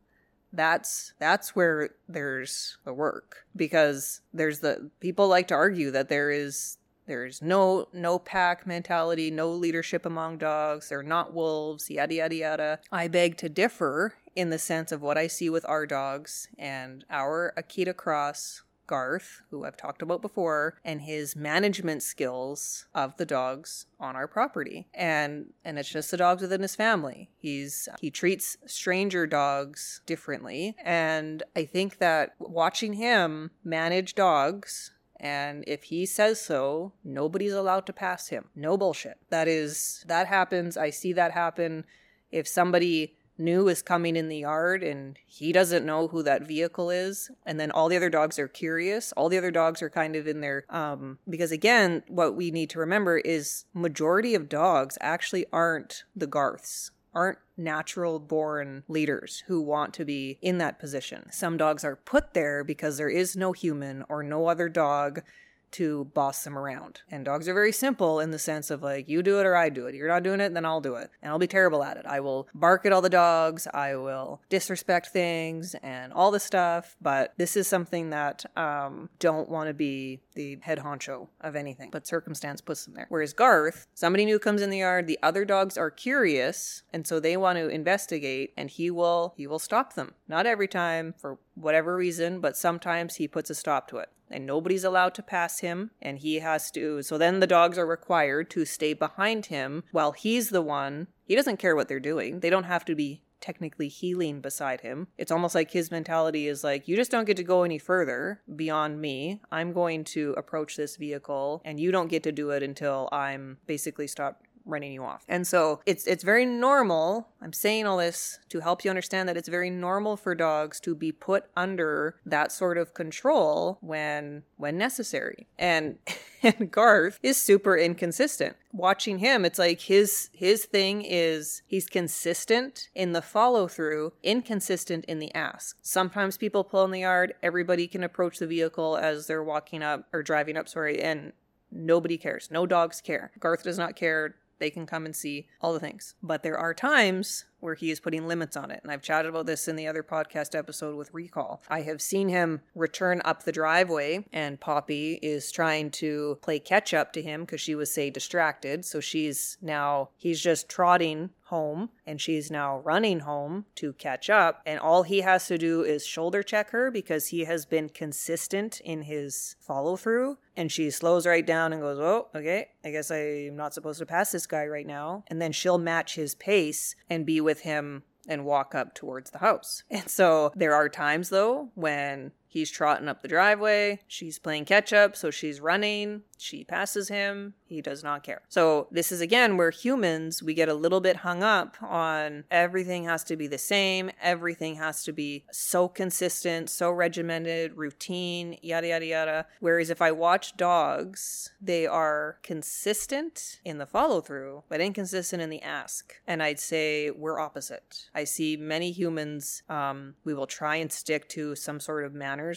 That's 0.51 1.13
that's 1.19 1.55
where 1.55 1.91
there's 2.07 2.77
the 2.85 2.93
work 2.93 3.45
because 3.55 4.21
there's 4.33 4.61
the 4.61 4.89
people 4.99 5.27
like 5.27 5.47
to 5.49 5.55
argue 5.55 5.91
that 5.91 6.09
there 6.09 6.31
is 6.31 6.77
there's 7.09 7.41
no 7.41 7.87
no 7.91 8.19
pack 8.19 8.67
mentality, 8.67 9.31
no 9.31 9.49
leadership 9.49 10.05
among 10.05 10.37
dogs. 10.37 10.89
They're 10.89 11.03
not 11.03 11.33
wolves, 11.33 11.89
yada 11.89 12.13
yada 12.13 12.35
yada. 12.35 12.79
I 12.91 13.07
beg 13.07 13.35
to 13.37 13.49
differ 13.49 14.13
in 14.35 14.51
the 14.51 14.59
sense 14.59 14.91
of 14.91 15.01
what 15.01 15.17
I 15.17 15.25
see 15.25 15.49
with 15.49 15.67
our 15.67 15.87
dogs 15.87 16.47
and 16.57 17.03
our 17.09 17.51
Akita 17.57 17.95
Cross 17.95 18.61
Garth, 18.85 19.41
who 19.49 19.65
I've 19.65 19.77
talked 19.77 20.01
about 20.01 20.21
before, 20.21 20.79
and 20.83 21.01
his 21.01 21.35
management 21.35 22.03
skills 22.03 22.85
of 22.93 23.17
the 23.17 23.25
dogs 23.25 23.87
on 23.99 24.15
our 24.15 24.27
property. 24.27 24.87
And 24.93 25.53
and 25.65 25.79
it's 25.79 25.89
just 25.89 26.11
the 26.11 26.17
dogs 26.17 26.43
within 26.43 26.61
his 26.61 26.75
family. 26.75 27.31
He's 27.39 27.89
he 27.99 28.11
treats 28.11 28.57
stranger 28.67 29.25
dogs 29.25 30.01
differently. 30.05 30.75
And 30.83 31.41
I 31.55 31.65
think 31.65 31.97
that 31.97 32.35
watching 32.39 32.93
him 32.93 33.49
manage 33.63 34.13
dogs 34.13 34.91
and 35.19 35.63
if 35.67 35.83
he 35.83 36.05
says 36.05 36.39
so, 36.39 36.93
nobody's 37.03 37.53
allowed 37.53 37.85
to 37.87 37.93
pass 37.93 38.29
him. 38.29 38.45
No 38.55 38.77
bullshit. 38.77 39.17
That 39.29 39.47
is, 39.47 40.03
that 40.07 40.27
happens. 40.27 40.77
I 40.77 40.91
see 40.91 41.13
that 41.13 41.31
happen. 41.31 41.85
If 42.31 42.47
somebody 42.47 43.15
new 43.39 43.67
is 43.69 43.81
coming 43.81 44.15
in 44.15 44.27
the 44.27 44.37
yard 44.37 44.83
and 44.83 45.17
he 45.25 45.51
doesn't 45.51 45.85
know 45.85 46.09
who 46.09 46.21
that 46.21 46.45
vehicle 46.45 46.89
is 46.89 47.31
and 47.45 47.59
then 47.59 47.71
all 47.71 47.87
the 47.87 47.95
other 47.95 48.09
dogs 48.09 48.37
are 48.37 48.49
curious 48.49 49.13
all 49.13 49.29
the 49.29 49.37
other 49.37 49.49
dogs 49.49 49.81
are 49.81 49.89
kind 49.89 50.15
of 50.15 50.27
in 50.27 50.41
their, 50.41 50.65
um, 50.69 51.17
because 51.27 51.51
again 51.51 52.03
what 52.07 52.35
we 52.35 52.51
need 52.51 52.69
to 52.69 52.79
remember 52.79 53.17
is 53.19 53.63
majority 53.73 54.35
of 54.35 54.49
dogs 54.49 54.97
actually 54.99 55.45
aren't 55.53 56.03
the 56.13 56.27
garths 56.27 56.91
aren't 57.13 57.39
natural 57.57 58.19
born 58.19 58.83
leaders 58.87 59.43
who 59.47 59.61
want 59.61 59.93
to 59.95 60.05
be 60.05 60.37
in 60.41 60.57
that 60.59 60.79
position. 60.79 61.31
Some 61.31 61.57
dogs 61.57 61.83
are 61.83 61.95
put 61.95 62.33
there 62.33 62.63
because 62.63 62.97
there 62.97 63.09
is 63.09 63.35
no 63.35 63.51
human 63.51 64.03
or 64.09 64.23
no 64.23 64.47
other 64.47 64.69
dog 64.69 65.21
to 65.71 66.05
boss 66.13 66.43
them 66.43 66.57
around. 66.57 67.01
And 67.09 67.25
dogs 67.25 67.47
are 67.47 67.53
very 67.53 67.71
simple 67.71 68.19
in 68.19 68.31
the 68.31 68.39
sense 68.39 68.69
of 68.69 68.81
like, 68.81 69.09
you 69.09 69.23
do 69.23 69.39
it 69.39 69.45
or 69.45 69.55
I 69.55 69.69
do 69.69 69.87
it. 69.87 69.95
You're 69.95 70.07
not 70.07 70.23
doing 70.23 70.39
it, 70.39 70.53
then 70.53 70.65
I'll 70.65 70.81
do 70.81 70.95
it. 70.95 71.09
And 71.21 71.31
I'll 71.31 71.39
be 71.39 71.47
terrible 71.47 71.83
at 71.83 71.97
it. 71.97 72.05
I 72.05 72.19
will 72.19 72.47
bark 72.53 72.85
at 72.85 72.91
all 72.91 73.01
the 73.01 73.09
dogs. 73.09 73.67
I 73.73 73.95
will 73.95 74.41
disrespect 74.49 75.09
things 75.09 75.75
and 75.81 76.13
all 76.13 76.31
the 76.31 76.39
stuff. 76.39 76.95
But 77.01 77.33
this 77.37 77.55
is 77.55 77.67
something 77.67 78.09
that 78.11 78.45
um, 78.57 79.09
don't 79.19 79.49
want 79.49 79.67
to 79.67 79.73
be 79.73 80.21
the 80.35 80.57
head 80.61 80.79
honcho 80.79 81.27
of 81.41 81.55
anything, 81.55 81.89
but 81.91 82.07
circumstance 82.07 82.61
puts 82.61 82.85
them 82.85 82.93
there. 82.93 83.07
Whereas 83.09 83.33
Garth, 83.33 83.87
somebody 83.93 84.25
new 84.25 84.39
comes 84.39 84.61
in 84.61 84.69
the 84.69 84.77
yard, 84.77 85.05
the 85.05 85.19
other 85.21 85.43
dogs 85.43 85.77
are 85.77 85.91
curious, 85.91 86.83
and 86.93 87.05
so 87.05 87.19
they 87.19 87.35
want 87.35 87.57
to 87.57 87.67
investigate, 87.67 88.53
and 88.55 88.69
he 88.69 88.89
will 88.89 89.33
he 89.35 89.47
will 89.47 89.59
stop 89.59 89.95
them. 89.95 90.13
Not 90.27 90.45
every 90.45 90.67
time 90.67 91.13
for 91.17 91.39
whatever 91.55 91.95
reason, 91.95 92.39
but 92.39 92.55
sometimes 92.55 93.15
he 93.15 93.27
puts 93.27 93.49
a 93.49 93.55
stop 93.55 93.89
to 93.89 93.97
it 93.97 94.09
and 94.29 94.45
nobody's 94.45 94.83
allowed 94.83 95.13
to 95.13 95.23
pass 95.23 95.59
him 95.59 95.91
and 96.01 96.19
he 96.19 96.39
has 96.39 96.71
to 96.71 97.01
so 97.01 97.17
then 97.17 97.39
the 97.39 97.47
dogs 97.47 97.77
are 97.77 97.85
required 97.85 98.49
to 98.49 98.65
stay 98.65 98.93
behind 98.93 99.47
him 99.47 99.83
while 99.91 100.11
he's 100.11 100.49
the 100.49 100.61
one 100.61 101.07
he 101.25 101.35
doesn't 101.35 101.57
care 101.57 101.75
what 101.75 101.87
they're 101.87 101.99
doing 101.99 102.39
they 102.39 102.49
don't 102.49 102.63
have 102.63 102.85
to 102.85 102.95
be 102.95 103.21
technically 103.41 103.87
heeling 103.87 104.41
beside 104.41 104.81
him. 104.81 105.07
It's 105.17 105.31
almost 105.31 105.55
like 105.55 105.71
his 105.71 105.91
mentality 105.91 106.47
is 106.47 106.63
like, 106.63 106.87
you 106.87 106.95
just 106.95 107.11
don't 107.11 107.25
get 107.25 107.37
to 107.37 107.43
go 107.43 107.63
any 107.63 107.77
further 107.77 108.41
beyond 108.55 109.01
me. 109.01 109.41
I'm 109.51 109.73
going 109.73 110.03
to 110.05 110.33
approach 110.37 110.75
this 110.75 110.95
vehicle 110.95 111.61
and 111.65 111.79
you 111.79 111.91
don't 111.91 112.09
get 112.09 112.23
to 112.23 112.31
do 112.31 112.51
it 112.51 112.63
until 112.63 113.09
I'm 113.11 113.57
basically 113.65 114.07
stopped 114.07 114.45
running 114.69 114.93
you 114.93 115.03
off. 115.03 115.23
And 115.27 115.45
so 115.45 115.81
it's 115.85 116.05
it's 116.07 116.23
very 116.23 116.45
normal. 116.45 117.29
I'm 117.41 117.53
saying 117.53 117.85
all 117.85 117.97
this 117.97 118.39
to 118.49 118.59
help 118.59 118.83
you 118.83 118.89
understand 118.89 119.27
that 119.29 119.37
it's 119.37 119.49
very 119.49 119.69
normal 119.69 120.17
for 120.17 120.35
dogs 120.35 120.79
to 120.81 120.95
be 120.95 121.11
put 121.11 121.45
under 121.55 122.15
that 122.25 122.51
sort 122.51 122.77
of 122.77 122.93
control 122.93 123.77
when 123.81 124.43
when 124.57 124.77
necessary. 124.77 125.47
And 125.57 125.97
and 126.43 126.71
Garth 126.71 127.19
is 127.21 127.37
super 127.41 127.77
inconsistent. 127.77 128.55
Watching 128.71 129.19
him, 129.19 129.45
it's 129.45 129.59
like 129.59 129.81
his 129.81 130.29
his 130.33 130.65
thing 130.65 131.01
is 131.01 131.63
he's 131.67 131.87
consistent 131.87 132.89
in 132.93 133.13
the 133.13 133.21
follow 133.21 133.67
through, 133.67 134.13
inconsistent 134.23 135.05
in 135.05 135.19
the 135.19 135.33
ask. 135.33 135.77
Sometimes 135.81 136.37
people 136.37 136.63
pull 136.63 136.85
in 136.85 136.91
the 136.91 137.01
yard, 137.01 137.33
everybody 137.41 137.87
can 137.87 138.03
approach 138.03 138.37
the 138.37 138.47
vehicle 138.47 138.97
as 138.97 139.27
they're 139.27 139.43
walking 139.43 139.81
up 139.81 140.07
or 140.13 140.21
driving 140.21 140.55
up, 140.55 140.69
sorry, 140.69 141.01
and 141.01 141.33
nobody 141.71 142.17
cares. 142.17 142.49
No 142.51 142.65
dogs 142.65 143.01
care. 143.01 143.31
Garth 143.39 143.63
does 143.63 143.77
not 143.77 143.95
care 143.95 144.35
they 144.59 144.69
can 144.69 144.85
come 144.85 145.05
and 145.05 145.15
see 145.15 145.47
all 145.61 145.73
the 145.73 145.79
things. 145.79 146.15
But 146.21 146.43
there 146.43 146.57
are 146.57 146.73
times 146.73 147.45
where 147.59 147.75
he 147.75 147.91
is 147.91 147.99
putting 147.99 148.27
limits 148.27 148.55
on 148.55 148.71
it. 148.71 148.79
And 148.83 148.91
I've 148.91 149.01
chatted 149.01 149.29
about 149.29 149.45
this 149.45 149.67
in 149.67 149.75
the 149.75 149.87
other 149.87 150.03
podcast 150.03 150.57
episode 150.57 150.95
with 150.95 151.13
Recall. 151.13 151.61
I 151.69 151.81
have 151.81 152.01
seen 152.01 152.29
him 152.29 152.61
return 152.75 153.21
up 153.25 153.43
the 153.43 153.51
driveway, 153.51 154.25
and 154.31 154.59
Poppy 154.59 155.19
is 155.21 155.51
trying 155.51 155.91
to 155.91 156.37
play 156.41 156.59
catch 156.59 156.93
up 156.93 157.11
to 157.13 157.21
him 157.21 157.41
because 157.41 157.61
she 157.61 157.75
was, 157.75 157.93
say, 157.93 158.09
distracted. 158.09 158.85
So 158.85 158.99
she's 158.99 159.57
now, 159.61 160.09
he's 160.17 160.39
just 160.39 160.69
trotting 160.69 161.31
home 161.49 161.89
and 162.05 162.19
she's 162.19 162.49
now 162.49 162.79
running 162.79 163.21
home 163.21 163.65
to 163.75 163.93
catch 163.93 164.29
up. 164.29 164.61
And 164.65 164.79
all 164.79 165.03
he 165.03 165.21
has 165.21 165.47
to 165.47 165.57
do 165.57 165.83
is 165.83 166.05
shoulder 166.05 166.41
check 166.41 166.71
her 166.71 166.89
because 166.89 167.27
he 167.27 167.45
has 167.45 167.65
been 167.65 167.89
consistent 167.89 168.79
in 168.81 169.03
his 169.03 169.55
follow 169.59 169.95
through. 169.95 170.37
And 170.55 170.71
she 170.71 170.89
slows 170.89 171.27
right 171.27 171.45
down 171.45 171.73
and 171.73 171.81
goes, 171.81 171.99
Oh, 171.99 172.27
okay, 172.33 172.69
I 172.83 172.91
guess 172.91 173.11
I'm 173.11 173.55
not 173.55 173.73
supposed 173.73 173.99
to 173.99 174.05
pass 174.05 174.31
this 174.31 174.47
guy 174.47 174.65
right 174.65 174.87
now. 174.87 175.23
And 175.27 175.41
then 175.41 175.51
she'll 175.51 175.77
match 175.77 176.15
his 176.15 176.35
pace 176.35 176.95
and 177.09 177.25
be 177.25 177.41
with 177.41 177.61
him 177.61 178.03
and 178.27 178.45
walk 178.45 178.75
up 178.75 178.93
towards 178.93 179.31
the 179.31 179.39
house. 179.39 179.83
And 179.89 180.07
so 180.09 180.51
there 180.55 180.75
are 180.75 180.87
times 180.87 181.29
though 181.29 181.71
when 181.75 182.31
he's 182.49 182.71
trotting 182.71 183.07
up 183.07 183.21
the 183.21 183.27
driveway, 183.27 184.01
she's 184.07 184.39
playing 184.39 184.65
catch 184.65 184.91
up, 184.91 185.15
so 185.15 185.31
she's 185.31 185.61
running, 185.61 186.23
she 186.37 186.63
passes 186.63 187.09
him, 187.09 187.53
he 187.65 187.81
does 187.81 188.03
not 188.03 188.23
care. 188.23 188.41
So, 188.49 188.87
this 188.91 189.11
is 189.11 189.21
again 189.21 189.55
where 189.55 189.69
humans, 189.69 190.41
we 190.41 190.53
get 190.53 190.67
a 190.67 190.73
little 190.73 190.99
bit 190.99 191.17
hung 191.17 191.43
up 191.43 191.77
on 191.81 192.45
everything 192.49 193.03
has 193.05 193.23
to 193.25 193.35
be 193.35 193.47
the 193.47 193.57
same, 193.57 194.09
everything 194.21 194.75
has 194.75 195.03
to 195.03 195.13
be 195.13 195.45
so 195.51 195.87
consistent, 195.87 196.69
so 196.69 196.89
regimented, 196.89 197.77
routine, 197.77 198.57
yada, 198.61 198.87
yada, 198.87 199.05
yada. 199.05 199.45
Whereas 199.59 199.89
if 199.89 200.01
I 200.01 200.11
watch 200.11 200.57
dogs, 200.57 201.51
they 201.61 201.85
are 201.85 202.39
consistent 202.41 203.59
in 203.63 203.77
the 203.77 203.85
follow 203.85 204.21
through, 204.21 204.63
but 204.69 204.81
inconsistent 204.81 205.41
in 205.41 205.49
the 205.49 205.61
ask. 205.61 206.15
And 206.25 206.41
I'd 206.41 206.59
say 206.59 207.11
we're 207.11 207.39
opposite. 207.39 208.09
I 208.15 208.23
see 208.23 208.57
many 208.57 208.91
humans, 208.91 209.61
um, 209.69 210.15
we 210.23 210.33
will 210.33 210.47
try 210.47 210.77
and 210.77 210.91
stick 210.91 211.29
to 211.29 211.55
some 211.55 211.79
sort 211.79 212.05
of 212.05 212.13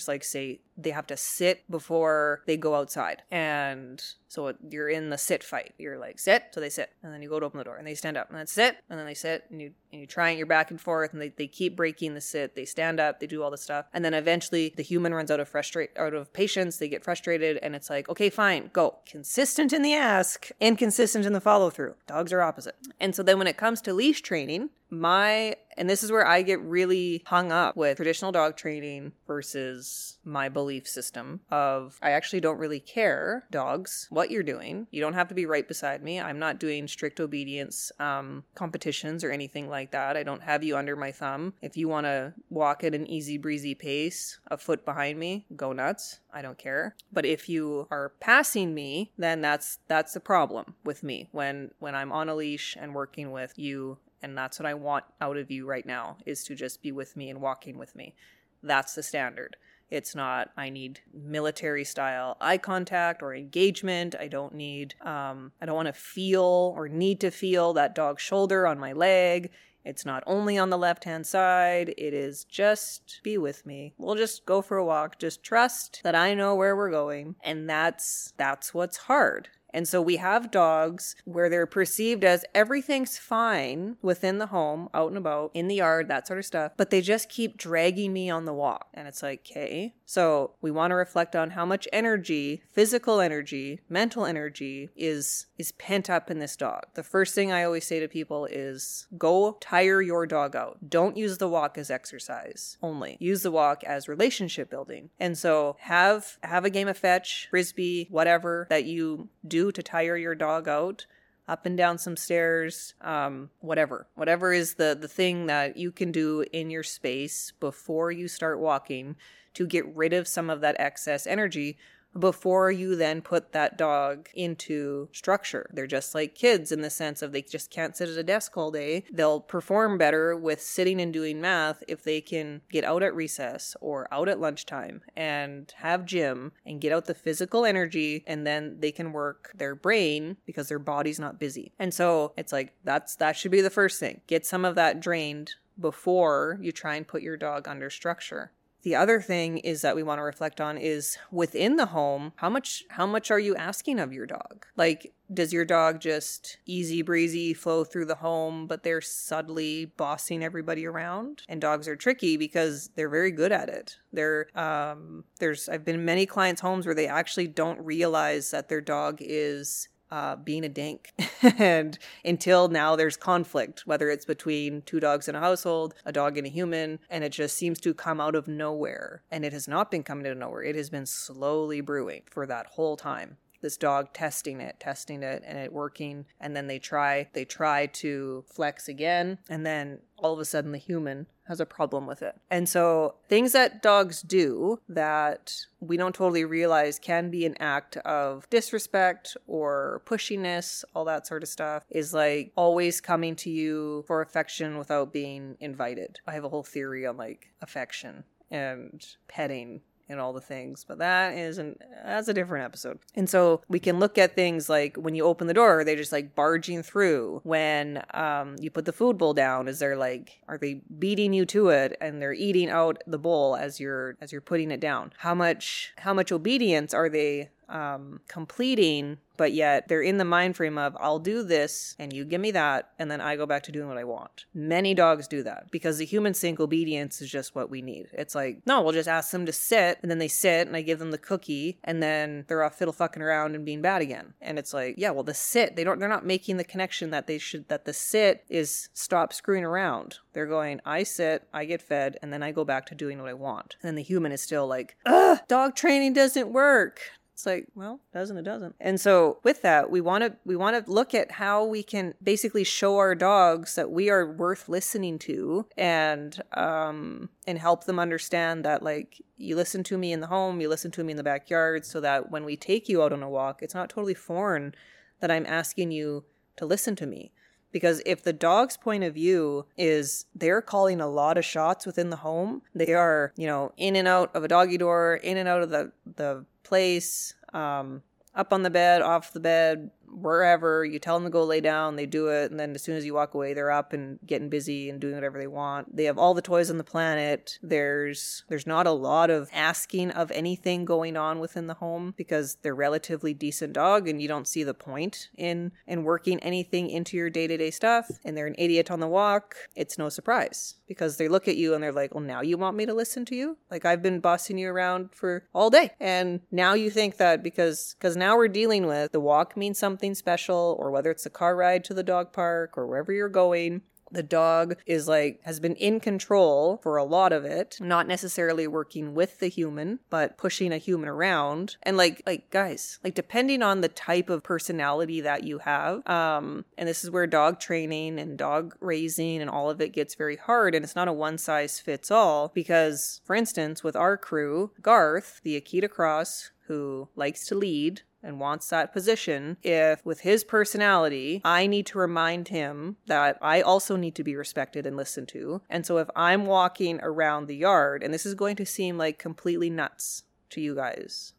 like 0.08 0.24
say 0.24 0.60
they 0.76 0.90
have 0.90 1.06
to 1.06 1.16
sit 1.16 1.70
before 1.70 2.42
they 2.46 2.56
go 2.56 2.74
outside. 2.74 3.22
And 3.30 4.02
so 4.28 4.54
you're 4.70 4.88
in 4.88 5.10
the 5.10 5.18
sit 5.18 5.44
fight. 5.44 5.74
You're 5.78 5.98
like 5.98 6.18
sit, 6.18 6.44
so 6.52 6.60
they 6.60 6.70
sit, 6.70 6.90
and 7.02 7.12
then 7.12 7.20
you 7.22 7.28
go 7.28 7.38
to 7.38 7.46
open 7.46 7.58
the 7.58 7.64
door, 7.64 7.76
and 7.76 7.86
they 7.86 7.94
stand 7.94 8.16
up, 8.16 8.30
and 8.30 8.38
then 8.38 8.46
sit, 8.46 8.78
and 8.88 8.98
then 8.98 9.06
they 9.06 9.14
sit, 9.14 9.44
and 9.50 9.60
you 9.60 9.72
and 9.92 10.00
you 10.00 10.06
try 10.06 10.30
and 10.30 10.38
you're 10.38 10.46
back 10.46 10.70
and 10.70 10.80
forth, 10.80 11.12
and 11.12 11.20
they, 11.20 11.28
they 11.28 11.46
keep 11.46 11.76
breaking 11.76 12.14
the 12.14 12.20
sit. 12.20 12.54
They 12.54 12.64
stand 12.64 12.98
up, 12.98 13.20
they 13.20 13.26
do 13.26 13.42
all 13.42 13.50
the 13.50 13.58
stuff, 13.58 13.86
and 13.92 14.04
then 14.04 14.14
eventually 14.14 14.72
the 14.74 14.82
human 14.82 15.12
runs 15.12 15.30
out 15.30 15.40
of 15.40 15.48
frustrate 15.48 15.90
out 15.96 16.14
of 16.14 16.32
patience. 16.32 16.78
They 16.78 16.88
get 16.88 17.04
frustrated, 17.04 17.58
and 17.58 17.76
it's 17.76 17.90
like, 17.90 18.08
okay, 18.08 18.30
fine, 18.30 18.70
go. 18.72 18.98
Consistent 19.06 19.72
in 19.72 19.82
the 19.82 19.94
ask, 19.94 20.50
inconsistent 20.60 21.26
in 21.26 21.34
the 21.34 21.40
follow 21.40 21.68
through. 21.68 21.94
Dogs 22.06 22.32
are 22.32 22.40
opposite. 22.40 22.76
And 22.98 23.14
so 23.14 23.22
then 23.22 23.38
when 23.38 23.46
it 23.46 23.56
comes 23.56 23.80
to 23.82 23.92
leash 23.92 24.22
training, 24.22 24.70
my 24.92 25.56
and 25.78 25.88
this 25.88 26.02
is 26.02 26.12
where 26.12 26.26
I 26.26 26.42
get 26.42 26.60
really 26.60 27.22
hung 27.26 27.50
up 27.50 27.76
with 27.76 27.96
traditional 27.96 28.30
dog 28.30 28.56
training 28.56 29.12
versus 29.26 30.18
my 30.22 30.50
belief 30.50 30.86
system 30.86 31.40
of 31.50 31.98
I 32.02 32.10
actually 32.10 32.40
don't 32.40 32.58
really 32.58 32.78
care 32.78 33.44
dogs 33.50 34.06
what 34.10 34.30
you're 34.30 34.42
doing. 34.42 34.86
You 34.90 35.00
don't 35.00 35.14
have 35.14 35.28
to 35.28 35.34
be 35.34 35.46
right 35.46 35.66
beside 35.66 36.02
me. 36.02 36.20
I'm 36.20 36.38
not 36.38 36.60
doing 36.60 36.86
strict 36.86 37.20
obedience 37.20 37.90
um, 37.98 38.44
competitions 38.54 39.24
or 39.24 39.30
anything 39.30 39.70
like 39.70 39.92
that. 39.92 40.16
I 40.16 40.22
don't 40.24 40.42
have 40.42 40.62
you 40.62 40.76
under 40.76 40.94
my 40.94 41.10
thumb. 41.10 41.54
If 41.62 41.74
you 41.78 41.88
want 41.88 42.04
to 42.04 42.34
walk 42.50 42.84
at 42.84 42.94
an 42.94 43.06
easy 43.06 43.38
breezy 43.38 43.74
pace, 43.74 44.38
a 44.48 44.58
foot 44.58 44.84
behind 44.84 45.18
me, 45.18 45.46
go 45.56 45.72
nuts. 45.72 46.20
I 46.34 46.42
don't 46.42 46.58
care. 46.58 46.96
But 47.10 47.24
if 47.24 47.48
you 47.48 47.88
are 47.90 48.12
passing 48.20 48.74
me, 48.74 49.12
then 49.16 49.40
that's 49.40 49.78
that's 49.88 50.12
the 50.12 50.20
problem 50.20 50.74
with 50.84 51.02
me 51.02 51.30
when 51.32 51.70
when 51.78 51.94
I'm 51.94 52.12
on 52.12 52.28
a 52.28 52.34
leash 52.34 52.76
and 52.78 52.94
working 52.94 53.30
with 53.30 53.58
you 53.58 53.96
and 54.22 54.36
that's 54.36 54.58
what 54.58 54.66
I 54.66 54.74
want 54.74 55.04
out 55.20 55.36
of 55.36 55.50
you 55.50 55.66
right 55.66 55.84
now 55.84 56.16
is 56.26 56.44
to 56.44 56.54
just 56.54 56.82
be 56.82 56.92
with 56.92 57.16
me 57.16 57.30
and 57.30 57.40
walking 57.40 57.78
with 57.78 57.94
me. 57.96 58.14
That's 58.62 58.94
the 58.94 59.02
standard. 59.02 59.56
It's 59.90 60.14
not, 60.14 60.50
I 60.56 60.70
need 60.70 61.00
military 61.12 61.84
style 61.84 62.38
eye 62.40 62.56
contact 62.56 63.22
or 63.22 63.34
engagement. 63.34 64.14
I 64.18 64.28
don't 64.28 64.54
need, 64.54 64.94
um, 65.02 65.52
I 65.60 65.66
don't 65.66 65.76
want 65.76 65.88
to 65.88 65.92
feel 65.92 66.72
or 66.76 66.88
need 66.88 67.20
to 67.20 67.30
feel 67.30 67.74
that 67.74 67.94
dog's 67.94 68.22
shoulder 68.22 68.66
on 68.66 68.78
my 68.78 68.92
leg. 68.94 69.50
It's 69.84 70.06
not 70.06 70.22
only 70.26 70.56
on 70.56 70.70
the 70.70 70.78
left 70.78 71.04
hand 71.04 71.26
side, 71.26 71.90
it 71.98 72.14
is 72.14 72.44
just 72.44 73.20
be 73.22 73.36
with 73.36 73.66
me. 73.66 73.92
We'll 73.98 74.14
just 74.14 74.46
go 74.46 74.62
for 74.62 74.78
a 74.78 74.84
walk. 74.84 75.18
Just 75.18 75.42
trust 75.42 76.00
that 76.04 76.14
I 76.14 76.34
know 76.34 76.54
where 76.54 76.76
we're 76.76 76.90
going. 76.90 77.34
And 77.42 77.68
that's 77.68 78.32
that's 78.36 78.72
what's 78.72 78.96
hard. 78.96 79.48
And 79.72 79.88
so 79.88 80.00
we 80.00 80.16
have 80.16 80.50
dogs 80.50 81.16
where 81.24 81.48
they're 81.48 81.66
perceived 81.66 82.24
as 82.24 82.44
everything's 82.54 83.18
fine 83.18 83.96
within 84.02 84.38
the 84.38 84.46
home, 84.46 84.88
out 84.94 85.08
and 85.08 85.16
about, 85.16 85.50
in 85.54 85.68
the 85.68 85.76
yard, 85.76 86.08
that 86.08 86.26
sort 86.26 86.38
of 86.38 86.44
stuff, 86.44 86.72
but 86.76 86.90
they 86.90 87.00
just 87.00 87.28
keep 87.28 87.56
dragging 87.56 88.12
me 88.12 88.28
on 88.30 88.44
the 88.44 88.52
walk. 88.52 88.88
And 88.94 89.08
it's 89.08 89.22
like, 89.22 89.46
okay. 89.50 89.94
So 90.04 90.52
we 90.60 90.70
want 90.70 90.90
to 90.90 90.96
reflect 90.96 91.34
on 91.34 91.50
how 91.50 91.64
much 91.64 91.88
energy, 91.92 92.62
physical 92.70 93.20
energy, 93.20 93.80
mental 93.88 94.26
energy 94.26 94.90
is 94.96 95.46
is 95.58 95.72
pent 95.72 96.10
up 96.10 96.30
in 96.30 96.38
this 96.38 96.56
dog. 96.56 96.82
The 96.94 97.02
first 97.02 97.34
thing 97.34 97.52
I 97.52 97.64
always 97.64 97.86
say 97.86 98.00
to 98.00 98.08
people 98.08 98.46
is 98.46 99.06
go 99.16 99.56
tire 99.60 100.02
your 100.02 100.26
dog 100.26 100.56
out. 100.56 100.90
Don't 100.90 101.16
use 101.16 101.38
the 101.38 101.48
walk 101.48 101.78
as 101.78 101.90
exercise 101.90 102.76
only. 102.82 103.16
Use 103.20 103.42
the 103.42 103.50
walk 103.50 103.84
as 103.84 104.08
relationship 104.08 104.68
building. 104.68 105.10
And 105.18 105.38
so 105.38 105.76
have 105.80 106.36
have 106.42 106.64
a 106.64 106.70
game 106.70 106.88
of 106.88 106.98
fetch, 106.98 107.46
frisbee, 107.50 108.08
whatever 108.10 108.66
that 108.68 108.84
you 108.84 109.28
do 109.46 109.61
to 109.70 109.82
tire 109.82 110.16
your 110.16 110.34
dog 110.34 110.66
out 110.68 111.06
up 111.48 111.66
and 111.66 111.76
down 111.76 111.98
some 111.98 112.16
stairs 112.16 112.94
um, 113.00 113.50
whatever. 113.60 114.06
Whatever 114.14 114.52
is 114.52 114.74
the 114.74 114.96
the 114.98 115.08
thing 115.08 115.46
that 115.46 115.76
you 115.76 115.92
can 115.92 116.12
do 116.12 116.44
in 116.52 116.70
your 116.70 116.82
space 116.82 117.52
before 117.60 118.10
you 118.10 118.28
start 118.28 118.58
walking 118.58 119.16
to 119.54 119.66
get 119.66 119.86
rid 119.94 120.12
of 120.12 120.26
some 120.26 120.48
of 120.48 120.60
that 120.60 120.76
excess 120.78 121.26
energy 121.26 121.76
before 122.18 122.70
you 122.70 122.96
then 122.96 123.22
put 123.22 123.52
that 123.52 123.78
dog 123.78 124.28
into 124.34 125.08
structure. 125.12 125.70
They're 125.72 125.86
just 125.86 126.14
like 126.14 126.34
kids 126.34 126.72
in 126.72 126.82
the 126.82 126.90
sense 126.90 127.22
of 127.22 127.32
they 127.32 127.42
just 127.42 127.70
can't 127.70 127.96
sit 127.96 128.08
at 128.08 128.18
a 128.18 128.22
desk 128.22 128.56
all 128.56 128.70
day. 128.70 129.04
They'll 129.12 129.40
perform 129.40 129.98
better 129.98 130.36
with 130.36 130.60
sitting 130.60 131.00
and 131.00 131.12
doing 131.12 131.40
math 131.40 131.82
if 131.88 132.02
they 132.02 132.20
can 132.20 132.62
get 132.70 132.84
out 132.84 133.02
at 133.02 133.14
recess 133.14 133.76
or 133.80 134.12
out 134.12 134.28
at 134.28 134.40
lunchtime 134.40 135.02
and 135.16 135.72
have 135.78 136.04
gym 136.04 136.52
and 136.66 136.80
get 136.80 136.92
out 136.92 137.06
the 137.06 137.14
physical 137.14 137.64
energy 137.64 138.24
and 138.26 138.46
then 138.46 138.76
they 138.80 138.92
can 138.92 139.12
work 139.12 139.52
their 139.54 139.74
brain 139.74 140.36
because 140.46 140.68
their 140.68 140.78
body's 140.78 141.20
not 141.20 141.40
busy. 141.40 141.72
And 141.78 141.94
so 141.94 142.32
it's 142.36 142.52
like 142.52 142.74
that's 142.84 143.16
that 143.16 143.36
should 143.36 143.50
be 143.50 143.60
the 143.60 143.70
first 143.70 143.98
thing. 143.98 144.20
Get 144.26 144.46
some 144.46 144.64
of 144.64 144.74
that 144.74 145.00
drained 145.00 145.54
before 145.80 146.58
you 146.60 146.72
try 146.72 146.96
and 146.96 147.06
put 147.06 147.22
your 147.22 147.36
dog 147.36 147.66
under 147.66 147.90
structure. 147.90 148.52
The 148.82 148.96
other 148.96 149.20
thing 149.20 149.58
is 149.58 149.82
that 149.82 149.96
we 149.96 150.02
want 150.02 150.18
to 150.18 150.22
reflect 150.22 150.60
on 150.60 150.76
is 150.76 151.16
within 151.30 151.76
the 151.76 151.86
home, 151.86 152.32
how 152.36 152.50
much 152.50 152.84
how 152.90 153.06
much 153.06 153.30
are 153.30 153.38
you 153.38 153.54
asking 153.56 154.00
of 154.00 154.12
your 154.12 154.26
dog? 154.26 154.66
Like 154.76 155.12
does 155.32 155.52
your 155.52 155.64
dog 155.64 156.00
just 156.00 156.58
easy 156.66 157.02
breezy 157.02 157.54
flow 157.54 157.84
through 157.84 158.04
the 158.04 158.16
home 158.16 158.66
but 158.66 158.82
they're 158.82 159.00
subtly 159.00 159.86
bossing 159.86 160.42
everybody 160.42 160.86
around 160.86 161.42
and 161.48 161.60
dogs 161.60 161.88
are 161.88 161.96
tricky 161.96 162.36
because 162.36 162.90
they're 162.96 163.08
very 163.08 163.30
good 163.30 163.52
at 163.52 163.68
it 163.68 163.96
they're 164.12 164.46
um 164.58 165.24
there's 165.38 165.68
i've 165.68 165.84
been 165.84 166.04
many 166.04 166.26
clients 166.26 166.60
homes 166.60 166.86
where 166.86 166.94
they 166.94 167.06
actually 167.06 167.46
don't 167.46 167.80
realize 167.80 168.50
that 168.50 168.68
their 168.68 168.80
dog 168.80 169.18
is 169.20 169.88
uh, 170.12 170.36
being 170.36 170.62
a 170.62 170.68
dink. 170.68 171.14
and 171.58 171.98
until 172.22 172.68
now, 172.68 172.94
there's 172.94 173.16
conflict, 173.16 173.86
whether 173.86 174.10
it's 174.10 174.26
between 174.26 174.82
two 174.82 175.00
dogs 175.00 175.26
in 175.26 175.34
a 175.34 175.40
household, 175.40 175.94
a 176.04 176.12
dog 176.12 176.36
and 176.36 176.46
a 176.46 176.50
human, 176.50 176.98
and 177.08 177.24
it 177.24 177.32
just 177.32 177.56
seems 177.56 177.80
to 177.80 177.94
come 177.94 178.20
out 178.20 178.34
of 178.34 178.46
nowhere. 178.46 179.22
And 179.30 179.42
it 179.42 179.54
has 179.54 179.66
not 179.66 179.90
been 179.90 180.02
coming 180.02 180.26
out 180.26 180.32
of 180.32 180.38
nowhere, 180.38 180.62
it 180.62 180.76
has 180.76 180.90
been 180.90 181.06
slowly 181.06 181.80
brewing 181.80 182.22
for 182.30 182.46
that 182.46 182.66
whole 182.66 182.96
time 182.96 183.38
this 183.62 183.76
dog 183.76 184.12
testing 184.12 184.60
it 184.60 184.78
testing 184.78 185.22
it 185.22 185.42
and 185.46 185.58
it 185.58 185.72
working 185.72 186.26
and 186.40 186.54
then 186.54 186.66
they 186.66 186.78
try 186.78 187.28
they 187.32 187.44
try 187.44 187.86
to 187.86 188.44
flex 188.46 188.88
again 188.88 189.38
and 189.48 189.64
then 189.64 189.98
all 190.18 190.32
of 190.32 190.38
a 190.38 190.44
sudden 190.44 190.72
the 190.72 190.78
human 190.78 191.26
has 191.48 191.60
a 191.60 191.66
problem 191.66 192.06
with 192.06 192.22
it. 192.22 192.34
And 192.50 192.68
so 192.68 193.16
things 193.28 193.52
that 193.52 193.82
dogs 193.82 194.22
do 194.22 194.80
that 194.88 195.54
we 195.80 195.96
don't 195.96 196.14
totally 196.14 196.44
realize 196.44 196.98
can 196.98 197.30
be 197.30 197.44
an 197.44 197.56
act 197.60 197.96
of 197.98 198.48
disrespect 198.48 199.36
or 199.46 200.02
pushiness, 200.06 200.84
all 200.94 201.04
that 201.06 201.26
sort 201.26 201.42
of 201.42 201.48
stuff, 201.48 201.84
is 201.90 202.14
like 202.14 202.52
always 202.56 203.00
coming 203.00 203.36
to 203.36 203.50
you 203.50 204.04
for 204.06 204.22
affection 204.22 204.78
without 204.78 205.12
being 205.12 205.56
invited. 205.60 206.20
I 206.26 206.32
have 206.32 206.44
a 206.44 206.48
whole 206.48 206.62
theory 206.62 207.06
on 207.06 207.16
like 207.16 207.50
affection 207.60 208.24
and 208.50 209.04
petting 209.28 209.80
and 210.12 210.20
all 210.20 210.32
the 210.32 210.40
things 210.40 210.84
but 210.84 210.98
that 210.98 211.34
is 211.34 211.58
an 211.58 211.76
that's 212.04 212.28
a 212.28 212.34
different 212.34 212.64
episode. 212.64 212.98
And 213.14 213.28
so 213.28 213.62
we 213.68 213.78
can 213.78 213.98
look 213.98 214.18
at 214.18 214.34
things 214.34 214.68
like 214.68 214.96
when 214.96 215.14
you 215.14 215.24
open 215.24 215.46
the 215.46 215.54
door 215.54 215.84
they're 215.84 215.96
just 215.96 216.12
like 216.12 216.34
barging 216.34 216.82
through 216.82 217.40
when 217.44 218.02
um, 218.14 218.56
you 218.60 218.70
put 218.70 218.84
the 218.84 218.92
food 218.92 219.18
bowl 219.18 219.34
down 219.34 219.68
is 219.68 219.78
there 219.78 219.96
like 219.96 220.42
are 220.48 220.58
they 220.58 220.82
beating 220.98 221.32
you 221.32 221.44
to 221.46 221.68
it 221.68 221.96
and 222.00 222.20
they're 222.20 222.32
eating 222.32 222.68
out 222.68 223.02
the 223.06 223.18
bowl 223.18 223.56
as 223.56 223.80
you're 223.80 224.16
as 224.20 224.32
you're 224.32 224.40
putting 224.40 224.70
it 224.70 224.80
down? 224.80 225.12
How 225.18 225.34
much 225.34 225.92
how 225.98 226.12
much 226.12 226.32
obedience 226.32 226.92
are 226.92 227.08
they 227.08 227.50
um, 227.72 228.20
completing 228.28 229.18
but 229.36 229.52
yet 229.52 229.88
they're 229.88 230.02
in 230.02 230.18
the 230.18 230.24
mind 230.24 230.56
frame 230.56 230.78
of 230.78 230.96
I'll 231.00 231.18
do 231.18 231.42
this 231.42 231.96
and 231.98 232.12
you 232.12 232.24
give 232.24 232.40
me 232.40 232.50
that 232.52 232.90
and 232.98 233.10
then 233.10 233.20
I 233.20 233.36
go 233.36 233.46
back 233.46 233.62
to 233.64 233.72
doing 233.72 233.88
what 233.88 233.98
I 233.98 234.04
want. 234.04 234.44
Many 234.54 234.94
dogs 234.94 235.26
do 235.26 235.42
that 235.42 235.70
because 235.70 235.98
the 235.98 236.04
human 236.04 236.34
sync 236.34 236.60
obedience 236.60 237.20
is 237.20 237.30
just 237.30 237.54
what 237.54 237.70
we 237.70 237.82
need. 237.82 238.08
It's 238.12 238.34
like, 238.34 238.62
no, 238.66 238.82
we'll 238.82 238.92
just 238.92 239.08
ask 239.08 239.30
them 239.30 239.46
to 239.46 239.52
sit 239.52 239.98
and 240.02 240.10
then 240.10 240.18
they 240.18 240.28
sit 240.28 240.66
and 240.66 240.76
I 240.76 240.82
give 240.82 240.98
them 240.98 241.10
the 241.10 241.18
cookie 241.18 241.78
and 241.82 242.02
then 242.02 242.44
they're 242.48 242.62
off 242.62 242.78
fiddle 242.78 242.92
fucking 242.92 243.22
around 243.22 243.54
and 243.54 243.64
being 243.64 243.82
bad 243.82 244.02
again. 244.02 244.34
And 244.40 244.58
it's 244.58 244.74
like, 244.74 244.94
yeah, 244.98 245.10
well 245.10 245.24
the 245.24 245.34
sit, 245.34 245.76
they 245.76 245.84
don't 245.84 245.98
they're 245.98 246.08
not 246.08 246.26
making 246.26 246.56
the 246.56 246.64
connection 246.64 247.10
that 247.10 247.26
they 247.26 247.38
should 247.38 247.68
that 247.68 247.84
the 247.84 247.92
sit 247.92 248.44
is 248.48 248.90
stop 248.92 249.32
screwing 249.32 249.64
around. 249.64 250.18
They're 250.34 250.46
going, 250.46 250.80
I 250.84 251.02
sit, 251.02 251.46
I 251.52 251.64
get 251.64 251.82
fed, 251.82 252.16
and 252.22 252.32
then 252.32 252.42
I 252.42 252.52
go 252.52 252.64
back 252.64 252.86
to 252.86 252.94
doing 252.94 253.18
what 253.18 253.28
I 253.28 253.34
want. 253.34 253.76
And 253.82 253.88
then 253.88 253.96
the 253.96 254.02
human 254.02 254.32
is 254.32 254.40
still 254.40 254.66
like, 254.66 254.96
ugh, 255.04 255.40
dog 255.46 255.74
training 255.74 256.14
doesn't 256.14 256.52
work. 256.52 257.00
It's 257.42 257.46
like, 257.48 257.66
well, 257.74 257.98
doesn't 258.14 258.36
it 258.36 258.44
doesn't. 258.44 258.76
And 258.78 259.00
so 259.00 259.38
with 259.42 259.62
that, 259.62 259.90
we 259.90 260.00
want 260.00 260.22
to 260.22 260.36
we 260.44 260.54
want 260.54 260.86
to 260.86 260.88
look 260.88 261.12
at 261.12 261.32
how 261.32 261.64
we 261.64 261.82
can 261.82 262.14
basically 262.22 262.62
show 262.62 262.98
our 262.98 263.16
dogs 263.16 263.74
that 263.74 263.90
we 263.90 264.08
are 264.10 264.30
worth 264.30 264.68
listening 264.68 265.18
to 265.20 265.66
and 265.76 266.40
um 266.52 267.30
and 267.44 267.58
help 267.58 267.82
them 267.82 267.98
understand 267.98 268.64
that 268.64 268.84
like 268.84 269.20
you 269.36 269.56
listen 269.56 269.82
to 269.82 269.98
me 269.98 270.12
in 270.12 270.20
the 270.20 270.28
home, 270.28 270.60
you 270.60 270.68
listen 270.68 270.92
to 270.92 271.02
me 271.02 271.10
in 271.10 271.16
the 271.16 271.24
backyard 271.24 271.84
so 271.84 272.00
that 272.00 272.30
when 272.30 272.44
we 272.44 272.56
take 272.56 272.88
you 272.88 273.02
out 273.02 273.12
on 273.12 273.24
a 273.24 273.28
walk, 273.28 273.60
it's 273.60 273.74
not 273.74 273.90
totally 273.90 274.14
foreign 274.14 274.72
that 275.18 275.32
I'm 275.32 275.46
asking 275.46 275.90
you 275.90 276.24
to 276.58 276.64
listen 276.64 276.94
to 276.94 277.06
me 277.06 277.32
because 277.72 278.02
if 278.06 278.22
the 278.22 278.32
dog's 278.32 278.76
point 278.76 279.02
of 279.02 279.14
view 279.14 279.66
is 279.76 280.26
they're 280.34 280.62
calling 280.62 281.00
a 281.00 281.08
lot 281.08 281.36
of 281.36 281.44
shots 281.44 281.86
within 281.86 282.10
the 282.10 282.16
home 282.16 282.62
they 282.74 282.92
are 282.94 283.32
you 283.36 283.46
know 283.46 283.72
in 283.76 283.96
and 283.96 284.06
out 284.06 284.34
of 284.34 284.44
a 284.44 284.48
doggy 284.48 284.78
door 284.78 285.14
in 285.22 285.36
and 285.36 285.48
out 285.48 285.62
of 285.62 285.70
the 285.70 285.90
the 286.16 286.44
place, 286.72 287.34
um, 287.52 288.02
up 288.34 288.50
on 288.50 288.62
the 288.62 288.70
bed, 288.70 289.02
off 289.02 289.34
the 289.34 289.40
bed, 289.40 289.90
wherever 290.12 290.84
you 290.84 290.98
tell 290.98 291.16
them 291.16 291.24
to 291.24 291.30
go 291.30 291.44
lay 291.44 291.60
down 291.60 291.96
they 291.96 292.06
do 292.06 292.28
it 292.28 292.50
and 292.50 292.60
then 292.60 292.74
as 292.74 292.82
soon 292.82 292.96
as 292.96 293.04
you 293.04 293.14
walk 293.14 293.34
away 293.34 293.54
they're 293.54 293.70
up 293.70 293.92
and 293.92 294.18
getting 294.26 294.48
busy 294.48 294.90
and 294.90 295.00
doing 295.00 295.14
whatever 295.14 295.38
they 295.38 295.46
want. 295.46 295.94
They 295.96 296.04
have 296.04 296.18
all 296.18 296.34
the 296.34 296.42
toys 296.42 296.70
on 296.70 296.78
the 296.78 296.84
planet. 296.84 297.58
There's 297.62 298.44
there's 298.48 298.66
not 298.66 298.86
a 298.86 298.92
lot 298.92 299.30
of 299.30 299.48
asking 299.52 300.10
of 300.10 300.30
anything 300.30 300.84
going 300.84 301.16
on 301.16 301.38
within 301.38 301.66
the 301.66 301.74
home 301.74 302.14
because 302.16 302.56
they're 302.62 302.74
relatively 302.74 303.34
decent 303.34 303.72
dog 303.72 304.08
and 304.08 304.20
you 304.20 304.28
don't 304.28 304.48
see 304.48 304.62
the 304.64 304.74
point 304.74 305.28
in 305.36 305.72
in 305.86 306.04
working 306.04 306.38
anything 306.40 306.90
into 306.90 307.16
your 307.16 307.30
day-to-day 307.30 307.70
stuff 307.70 308.08
and 308.24 308.36
they're 308.36 308.46
an 308.46 308.54
idiot 308.58 308.90
on 308.90 309.00
the 309.00 309.08
walk. 309.08 309.56
It's 309.74 309.98
no 309.98 310.08
surprise 310.08 310.76
because 310.86 311.16
they 311.16 311.28
look 311.28 311.48
at 311.48 311.56
you 311.56 311.74
and 311.74 311.82
they're 311.82 311.92
like 311.92 312.14
well 312.14 312.24
now 312.24 312.40
you 312.40 312.58
want 312.58 312.76
me 312.76 312.86
to 312.86 312.94
listen 312.94 313.24
to 313.26 313.34
you? 313.34 313.56
Like 313.70 313.84
i've 313.84 314.02
been 314.02 314.20
bossing 314.20 314.58
you 314.58 314.68
around 314.68 315.14
for 315.14 315.44
all 315.54 315.70
day. 315.70 315.92
And 316.00 316.40
now 316.50 316.74
you 316.74 316.90
think 316.90 317.16
that 317.16 317.42
because 317.42 317.94
because 317.98 318.16
now 318.16 318.36
we're 318.36 318.48
dealing 318.48 318.86
with 318.86 319.12
the 319.12 319.20
walk 319.20 319.56
means 319.56 319.78
something 319.78 320.01
something 320.02 320.14
special 320.16 320.76
or 320.80 320.90
whether 320.90 321.12
it's 321.12 321.26
a 321.26 321.30
car 321.30 321.54
ride 321.54 321.84
to 321.84 321.94
the 321.94 322.02
dog 322.02 322.32
park 322.32 322.76
or 322.76 322.88
wherever 322.88 323.12
you're 323.12 323.28
going 323.28 323.82
the 324.10 324.22
dog 324.22 324.76
is 324.84 325.08
like 325.08 325.40
has 325.44 325.58
been 325.58 325.76
in 325.76 325.98
control 325.98 326.78
for 326.82 326.98
a 326.98 327.04
lot 327.04 327.32
of 327.32 327.46
it 327.46 327.78
not 327.80 328.06
necessarily 328.06 328.66
working 328.66 329.14
with 329.14 329.38
the 329.38 329.46
human 329.46 330.00
but 330.10 330.36
pushing 330.36 330.70
a 330.70 330.76
human 330.76 331.08
around. 331.08 331.76
And 331.84 331.96
like 331.96 332.20
like 332.26 332.50
guys 332.50 332.98
like 333.04 333.14
depending 333.14 333.62
on 333.62 333.80
the 333.80 333.88
type 333.88 334.28
of 334.28 334.42
personality 334.42 335.22
that 335.22 335.44
you 335.44 335.58
have 335.58 336.06
um 336.06 336.64
and 336.76 336.88
this 336.88 337.04
is 337.04 337.10
where 337.10 337.26
dog 337.26 337.58
training 337.60 338.18
and 338.18 338.36
dog 338.36 338.74
raising 338.80 339.40
and 339.40 339.48
all 339.48 339.70
of 339.70 339.80
it 339.80 339.94
gets 339.94 340.16
very 340.16 340.36
hard 340.36 340.74
and 340.74 340.84
it's 340.84 340.96
not 340.96 341.08
a 341.08 341.12
one 341.12 341.38
size 341.38 341.78
fits 341.78 342.10
all 342.10 342.50
because 342.52 343.22
for 343.24 343.34
instance 343.36 343.82
with 343.82 343.96
our 343.96 344.16
crew 344.16 344.72
garth 344.82 345.40
the 345.42 345.58
akita 345.58 345.88
cross 345.88 346.50
who 346.66 347.08
likes 347.16 347.46
to 347.46 347.54
lead 347.54 348.02
and 348.22 348.40
wants 348.40 348.68
that 348.68 348.92
position 348.92 349.56
if 349.62 350.04
with 350.04 350.20
his 350.20 350.44
personality 350.44 351.40
I 351.44 351.66
need 351.66 351.86
to 351.86 351.98
remind 351.98 352.48
him 352.48 352.96
that 353.06 353.38
I 353.40 353.60
also 353.60 353.96
need 353.96 354.14
to 354.16 354.24
be 354.24 354.36
respected 354.36 354.86
and 354.86 354.96
listened 354.96 355.28
to. 355.28 355.62
And 355.68 355.84
so 355.84 355.98
if 355.98 356.08
I'm 356.14 356.46
walking 356.46 357.00
around 357.02 357.46
the 357.46 357.56
yard 357.56 358.02
and 358.02 358.12
this 358.12 358.26
is 358.26 358.34
going 358.34 358.56
to 358.56 358.66
seem 358.66 358.98
like 358.98 359.18
completely 359.18 359.70
nuts 359.70 360.24
to 360.50 360.60
you 360.60 360.74
guys. 360.74 361.34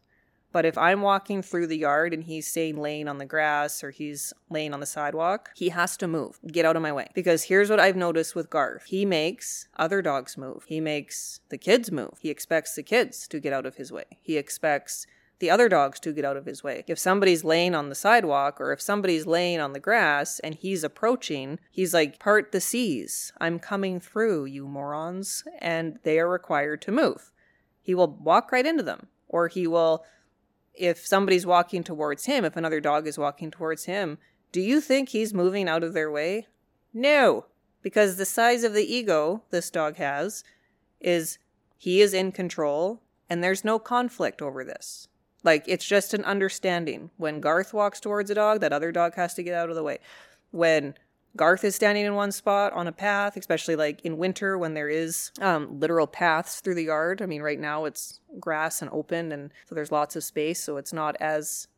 But 0.54 0.64
if 0.64 0.78
I'm 0.78 1.02
walking 1.02 1.42
through 1.42 1.66
the 1.66 1.78
yard 1.78 2.14
and 2.14 2.22
he's 2.22 2.46
staying 2.46 2.76
laying 2.76 3.08
on 3.08 3.18
the 3.18 3.26
grass 3.26 3.82
or 3.82 3.90
he's 3.90 4.32
laying 4.48 4.72
on 4.72 4.78
the 4.78 4.86
sidewalk, 4.86 5.50
he 5.56 5.70
has 5.70 5.96
to 5.96 6.06
move. 6.06 6.38
Get 6.46 6.64
out 6.64 6.76
of 6.76 6.82
my 6.82 6.92
way. 6.92 7.08
Because 7.12 7.42
here's 7.42 7.70
what 7.70 7.80
I've 7.80 7.96
noticed 7.96 8.36
with 8.36 8.50
Garth. 8.50 8.84
He 8.86 9.04
makes 9.04 9.66
other 9.76 10.00
dogs 10.00 10.38
move. 10.38 10.62
He 10.68 10.80
makes 10.80 11.40
the 11.48 11.58
kids 11.58 11.90
move. 11.90 12.18
He 12.20 12.30
expects 12.30 12.76
the 12.76 12.84
kids 12.84 13.26
to 13.28 13.40
get 13.40 13.52
out 13.52 13.66
of 13.66 13.74
his 13.74 13.90
way. 13.90 14.04
He 14.22 14.36
expects 14.36 15.08
the 15.44 15.50
other 15.50 15.68
dogs 15.68 16.00
to 16.00 16.14
get 16.14 16.24
out 16.24 16.38
of 16.38 16.46
his 16.46 16.64
way. 16.64 16.84
If 16.86 16.98
somebody's 16.98 17.44
laying 17.44 17.74
on 17.74 17.90
the 17.90 17.94
sidewalk 17.94 18.62
or 18.62 18.72
if 18.72 18.80
somebody's 18.80 19.26
laying 19.26 19.60
on 19.60 19.74
the 19.74 19.78
grass 19.78 20.38
and 20.38 20.54
he's 20.54 20.82
approaching, 20.82 21.58
he's 21.70 21.92
like, 21.92 22.18
Part 22.18 22.50
the 22.50 22.62
seas. 22.62 23.30
I'm 23.38 23.58
coming 23.58 24.00
through, 24.00 24.46
you 24.46 24.66
morons. 24.66 25.44
And 25.58 25.98
they 26.02 26.18
are 26.18 26.30
required 26.30 26.80
to 26.82 26.92
move. 26.92 27.30
He 27.82 27.94
will 27.94 28.08
walk 28.08 28.52
right 28.52 28.64
into 28.64 28.82
them. 28.82 29.08
Or 29.28 29.48
he 29.48 29.66
will, 29.66 30.02
if 30.72 31.06
somebody's 31.06 31.44
walking 31.44 31.84
towards 31.84 32.24
him, 32.24 32.46
if 32.46 32.56
another 32.56 32.80
dog 32.80 33.06
is 33.06 33.18
walking 33.18 33.50
towards 33.50 33.84
him, 33.84 34.16
do 34.50 34.62
you 34.62 34.80
think 34.80 35.10
he's 35.10 35.34
moving 35.34 35.68
out 35.68 35.82
of 35.82 35.92
their 35.92 36.10
way? 36.10 36.46
No, 36.94 37.44
because 37.82 38.16
the 38.16 38.24
size 38.24 38.64
of 38.64 38.72
the 38.72 38.90
ego 38.90 39.42
this 39.50 39.68
dog 39.68 39.96
has 39.96 40.42
is 41.00 41.38
he 41.76 42.00
is 42.00 42.14
in 42.14 42.32
control 42.32 43.02
and 43.28 43.44
there's 43.44 43.62
no 43.62 43.78
conflict 43.78 44.40
over 44.40 44.64
this. 44.64 45.08
Like 45.44 45.64
it's 45.68 45.86
just 45.86 46.14
an 46.14 46.24
understanding. 46.24 47.10
When 47.18 47.40
Garth 47.40 47.72
walks 47.72 48.00
towards 48.00 48.30
a 48.30 48.34
dog, 48.34 48.60
that 48.60 48.72
other 48.72 48.90
dog 48.90 49.14
has 49.14 49.34
to 49.34 49.42
get 49.42 49.54
out 49.54 49.68
of 49.68 49.76
the 49.76 49.82
way. 49.82 49.98
When 50.50 50.94
Garth 51.36 51.64
is 51.64 51.74
standing 51.74 52.04
in 52.04 52.14
one 52.14 52.32
spot 52.32 52.72
on 52.72 52.86
a 52.86 52.92
path, 52.92 53.36
especially 53.36 53.74
like 53.74 54.00
in 54.02 54.18
winter 54.18 54.56
when 54.56 54.74
there 54.74 54.88
is 54.88 55.32
um, 55.40 55.80
literal 55.80 56.06
paths 56.06 56.60
through 56.60 56.76
the 56.76 56.84
yard. 56.84 57.20
I 57.20 57.26
mean, 57.26 57.42
right 57.42 57.58
now 57.58 57.84
it's 57.86 58.20
grass 58.38 58.80
and 58.80 58.90
open, 58.92 59.32
and 59.32 59.52
so 59.68 59.74
there's 59.74 59.90
lots 59.90 60.14
of 60.16 60.22
space, 60.22 60.62
so 60.62 60.76
it's 60.76 60.92
not 60.92 61.16
as 61.20 61.68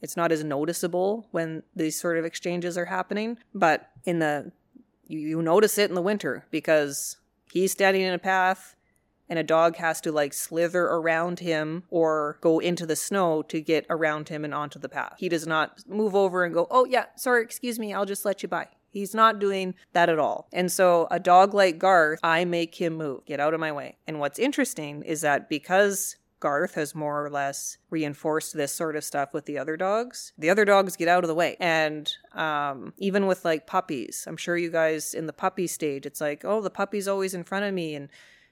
it's 0.00 0.16
not 0.16 0.30
as 0.30 0.44
noticeable 0.44 1.26
when 1.32 1.64
these 1.74 2.00
sort 2.00 2.18
of 2.18 2.24
exchanges 2.24 2.78
are 2.78 2.84
happening. 2.84 3.38
But 3.52 3.90
in 4.04 4.20
the 4.20 4.52
you, 5.08 5.18
you 5.18 5.42
notice 5.42 5.76
it 5.76 5.90
in 5.90 5.96
the 5.96 6.02
winter 6.02 6.46
because 6.52 7.16
he's 7.50 7.72
standing 7.72 8.02
in 8.02 8.14
a 8.14 8.18
path 8.18 8.76
and 9.28 9.38
a 9.38 9.44
dog 9.44 9.76
has 9.76 10.00
to 10.02 10.12
like 10.12 10.32
slither 10.32 10.84
around 10.84 11.40
him 11.40 11.84
or 11.90 12.38
go 12.40 12.58
into 12.58 12.86
the 12.86 12.96
snow 12.96 13.42
to 13.42 13.60
get 13.60 13.86
around 13.90 14.28
him 14.28 14.44
and 14.44 14.54
onto 14.54 14.78
the 14.78 14.88
path. 14.88 15.14
He 15.18 15.28
does 15.28 15.46
not 15.46 15.82
move 15.88 16.14
over 16.14 16.44
and 16.44 16.54
go, 16.54 16.66
"Oh 16.70 16.84
yeah, 16.84 17.06
sorry, 17.16 17.42
excuse 17.42 17.78
me, 17.78 17.92
I'll 17.92 18.06
just 18.06 18.24
let 18.24 18.42
you 18.42 18.48
by." 18.48 18.68
He's 18.90 19.14
not 19.14 19.38
doing 19.38 19.74
that 19.92 20.08
at 20.08 20.18
all. 20.18 20.48
And 20.52 20.72
so, 20.72 21.06
a 21.10 21.20
dog 21.20 21.52
like 21.52 21.78
Garth, 21.78 22.20
I 22.22 22.44
make 22.46 22.74
him 22.74 22.94
move, 22.94 23.26
get 23.26 23.38
out 23.38 23.54
of 23.54 23.60
my 23.60 23.70
way. 23.70 23.98
And 24.06 24.18
what's 24.18 24.38
interesting 24.38 25.02
is 25.02 25.20
that 25.20 25.48
because 25.48 26.16
Garth 26.40 26.74
has 26.74 26.94
more 26.94 27.24
or 27.24 27.30
less 27.30 27.78
reinforced 27.90 28.54
this 28.54 28.72
sort 28.72 28.96
of 28.96 29.04
stuff 29.04 29.34
with 29.34 29.46
the 29.46 29.58
other 29.58 29.76
dogs. 29.76 30.32
The 30.38 30.50
other 30.50 30.64
dogs 30.64 30.96
get 30.96 31.08
out 31.08 31.24
of 31.24 31.28
the 31.28 31.34
way. 31.34 31.56
And 31.58 32.10
um, 32.32 32.92
even 32.96 33.26
with 33.26 33.44
like 33.44 33.66
puppies, 33.66 34.24
I'm 34.26 34.36
sure 34.36 34.56
you 34.56 34.70
guys 34.70 35.14
in 35.14 35.26
the 35.26 35.32
puppy 35.32 35.66
stage, 35.66 36.06
it's 36.06 36.20
like, 36.20 36.44
oh, 36.44 36.60
the 36.60 36.70
puppy's 36.70 37.08
always 37.08 37.34
in 37.34 37.44
front 37.44 37.64
of 37.64 37.74
me 37.74 37.94
and 37.94 38.08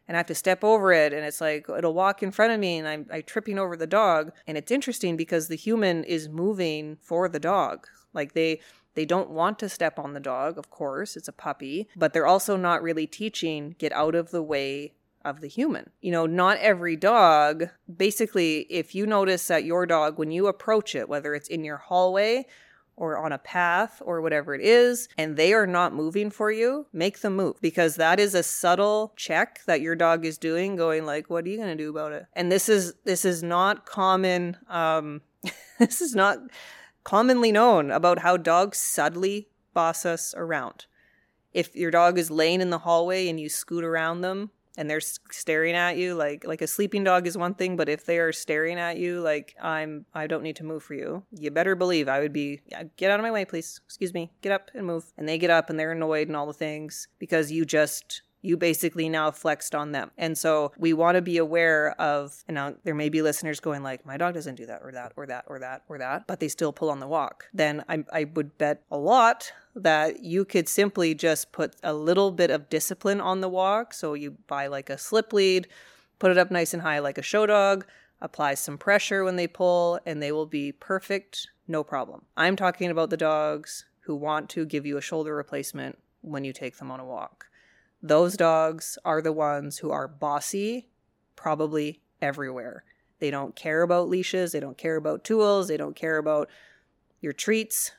and 0.09 0.16
I 0.16 0.19
have 0.19 0.27
to 0.27 0.35
step 0.35 0.62
over 0.62 0.92
it 0.92 1.12
and 1.12 1.25
it's 1.25 1.40
like 1.40 1.66
it'll 1.69 1.95
walk 1.95 2.23
in 2.23 2.31
front 2.31 2.53
of 2.53 2.61
me 2.61 2.79
and 2.79 2.87
I'm, 2.87 3.07
I'm 3.12 3.23
tripping 3.23 3.59
over 3.59 3.77
the 3.77 3.87
dog. 3.87 4.33
And 4.47 4.57
it's 4.57 4.71
interesting 4.71 5.16
because 5.16 5.49
the 5.49 5.57
human 5.57 6.05
is 6.05 6.29
moving 6.29 6.97
for 7.01 7.29
the 7.29 7.40
dog. 7.40 7.87
Like 8.12 8.33
they 8.33 8.61
they 8.95 9.05
don't 9.05 9.31
want 9.31 9.59
to 9.59 9.69
step 9.69 9.99
on 9.99 10.14
the 10.14 10.21
dog, 10.21 10.57
of 10.57 10.71
course, 10.71 11.16
it's 11.16 11.29
a 11.29 11.33
puppy, 11.33 11.87
but 11.97 12.14
they're 12.14 12.27
also 12.27 12.57
not 12.57 12.83
really 12.83 13.07
teaching 13.07 13.77
get 13.79 13.92
out 13.92 14.14
of 14.14 14.31
the 14.31 14.42
way 14.42 14.95
of 15.23 15.40
the 15.40 15.49
human. 15.49 15.90
You 16.01 16.12
know, 16.12 16.25
not 16.25 16.57
every 16.59 16.97
dog, 16.97 17.69
basically, 17.95 18.61
if 18.71 18.95
you 18.95 19.07
notice 19.07 19.49
that 19.49 19.64
your 19.64 19.85
dog, 19.85 20.19
when 20.19 20.31
you 20.31 20.47
approach 20.47 20.95
it, 20.95 21.09
whether 21.09 21.35
it's 21.35 21.49
in 21.49 21.64
your 21.64 21.77
hallway 21.77 22.47
or 22.96 23.18
on 23.18 23.32
a 23.32 23.38
path 23.38 24.00
or 24.04 24.20
whatever 24.20 24.54
it 24.54 24.61
is, 24.62 25.09
and 25.18 25.37
they 25.37 25.52
are 25.52 25.66
not 25.66 25.94
moving 25.94 26.30
for 26.30 26.50
you, 26.50 26.87
make 26.92 27.20
them 27.20 27.37
move 27.37 27.56
because 27.61 27.96
that 27.96 28.18
is 28.18 28.35
a 28.35 28.42
subtle 28.42 29.12
check 29.16 29.61
that 29.66 29.80
your 29.80 29.94
dog 29.94 30.24
is 30.24 30.38
doing, 30.38 30.76
going 30.76 31.04
like, 31.04 31.28
what 31.28 31.44
are 31.44 31.48
you 31.48 31.59
going 31.59 31.68
to 31.68 31.82
do 31.82 31.90
about 31.90 32.12
it? 32.12 32.26
And 32.32 32.50
this 32.50 32.68
is, 32.68 32.94
this 33.04 33.24
is 33.24 33.42
not 33.42 33.87
common. 33.87 34.56
Um, 34.68 35.20
this 35.78 36.00
is 36.00 36.14
not 36.14 36.38
commonly 37.04 37.52
known 37.52 37.90
about 37.90 38.20
how 38.20 38.37
dogs 38.37 38.78
subtly 38.78 39.48
boss 39.74 40.06
us 40.06 40.35
around. 40.37 40.87
If 41.52 41.76
your 41.76 41.90
dog 41.90 42.18
is 42.18 42.30
laying 42.30 42.61
in 42.61 42.70
the 42.70 42.78
hallway 42.78 43.28
and 43.28 43.38
you 43.38 43.48
scoot 43.48 43.85
around 43.85 44.22
them, 44.22 44.50
and 44.77 44.89
they're 44.89 45.01
staring 45.01 45.75
at 45.75 45.97
you 45.97 46.15
like 46.15 46.47
like 46.47 46.62
a 46.62 46.67
sleeping 46.67 47.05
dog 47.05 47.27
is 47.27 47.37
one 47.37 47.55
thing 47.55 47.77
but 47.77 47.89
if 47.89 48.05
they 48.05 48.19
are 48.19 48.33
staring 48.33 48.79
at 48.79 48.97
you 48.99 49.21
like 49.21 49.55
i'm 49.61 50.05
i 50.15 50.27
don't 50.27 50.43
need 50.43 50.57
to 50.57 50.65
move 50.65 50.83
for 50.83 50.95
you. 50.95 51.23
You 51.31 51.51
better 51.51 51.75
believe 51.75 52.09
i 52.09 52.21
would 52.21 52.33
be 52.33 52.61
yeah, 52.67 52.85
get 52.97 53.11
out 53.11 53.21
of 53.21 53.25
my 53.25 53.31
way 53.31 53.45
please. 53.45 53.81
Excuse 53.85 54.12
me. 54.15 54.31
Get 54.43 54.53
up 54.53 54.71
and 54.75 54.87
move. 54.87 55.12
And 55.17 55.29
they 55.29 55.39
get 55.39 55.51
up 55.51 55.71
and 55.71 55.79
they're 55.79 55.93
annoyed 55.93 56.29
and 56.29 56.37
all 56.37 56.47
the 56.47 56.53
things 56.53 57.09
because 57.19 57.51
you 57.51 57.65
just 57.65 58.23
you 58.42 58.57
basically 58.57 59.09
now 59.09 59.31
flexed 59.31 59.75
on 59.75 59.92
them. 59.92 60.11
And 60.16 60.37
so 60.38 60.72
we 60.79 60.92
want 60.92 61.16
to 61.16 61.22
be 61.22 61.38
aware 61.38 62.01
of, 62.01 62.44
you 62.49 62.55
know, 62.55 62.77
there 62.85 62.94
may 62.94 63.09
be 63.09 63.22
listeners 63.22 63.61
going 63.61 63.83
like, 63.83 64.07
my 64.07 64.16
dog 64.16 64.35
doesn't 64.35 64.55
do 64.55 64.66
that 64.66 64.83
or 64.85 64.92
that 64.92 65.12
or 65.16 65.27
that 65.27 65.44
or 65.49 65.59
that 65.59 65.83
or 65.88 65.99
that, 65.99 66.27
but 66.27 66.40
they 66.40 66.49
still 66.49 66.72
pull 66.72 66.90
on 66.90 67.01
the 67.01 67.09
walk. 67.09 67.46
Then 67.53 67.85
I, 67.88 68.05
I 68.12 68.25
would 68.25 68.57
bet 68.57 68.83
a 68.90 68.99
lot 68.99 69.53
that 69.75 70.20
you 70.22 70.44
could 70.44 70.68
simply 70.68 71.14
just 71.14 71.53
put 71.53 71.75
a 71.83 71.92
little 71.92 72.31
bit 72.31 72.51
of 72.51 72.68
discipline 72.68 73.20
on 73.20 73.40
the 73.40 73.49
walk. 73.49 73.92
So 73.92 74.14
you 74.14 74.37
buy 74.46 74.68
like 74.68 74.90
a 74.90 74.99
slip 74.99 75.33
lead, 75.33 75.66
put 76.18 76.31
it 76.31 76.38
up 76.38 76.51
nice 76.51 76.72
and 76.72 76.83
high 76.83 77.01
like 77.01 77.18
a 77.18 77.22
show 77.22 77.46
dog, 77.46 77.87
apply 78.20 78.55
some 78.55 78.79
pressure 78.79 79.25
when 79.25 79.37
they 79.37 79.46
pull, 79.46 80.01
and 80.07 80.22
they 80.22 80.33
will 80.33 80.46
be 80.46 80.72
perfect, 80.72 81.49
no 81.68 81.83
problem. 81.85 82.22
I'm 82.37 82.57
talking 82.57 82.90
about 82.90 83.11
the 83.11 83.16
dogs 83.16 83.85
who 84.01 84.14
want 84.14 84.49
to 84.51 84.64
give 84.64 84.87
you 84.87 84.96
a 84.96 85.03
shoulder 85.03 85.35
replacement 85.35 85.99
when 86.22 86.44
you 86.44 86.53
take 86.53 86.79
them 86.79 86.90
on 86.90 87.01
a 87.01 87.05
walk. 87.05 87.46
Those 88.07 88.37
dogs 88.37 88.99
are 89.05 89.21
the 89.21 89.33
ones 89.33 89.79
who 89.79 89.90
are 89.90 90.07
bossy, 90.07 90.87
probably 91.35 92.01
everywhere. 92.23 92.85
They 93.19 93.33
don't 93.33 93.57
care 93.57 93.83
about 93.83 94.09
leashes, 94.09 94.53
they 94.53 94.61
don't 94.61 94.79
care 94.79 94.95
about 94.95 95.25
tools, 95.25 95.66
they 95.66 95.77
don't 95.77 95.97
care 95.97 96.16
about 96.16 96.49
your 97.21 97.33
treats. 97.33 97.90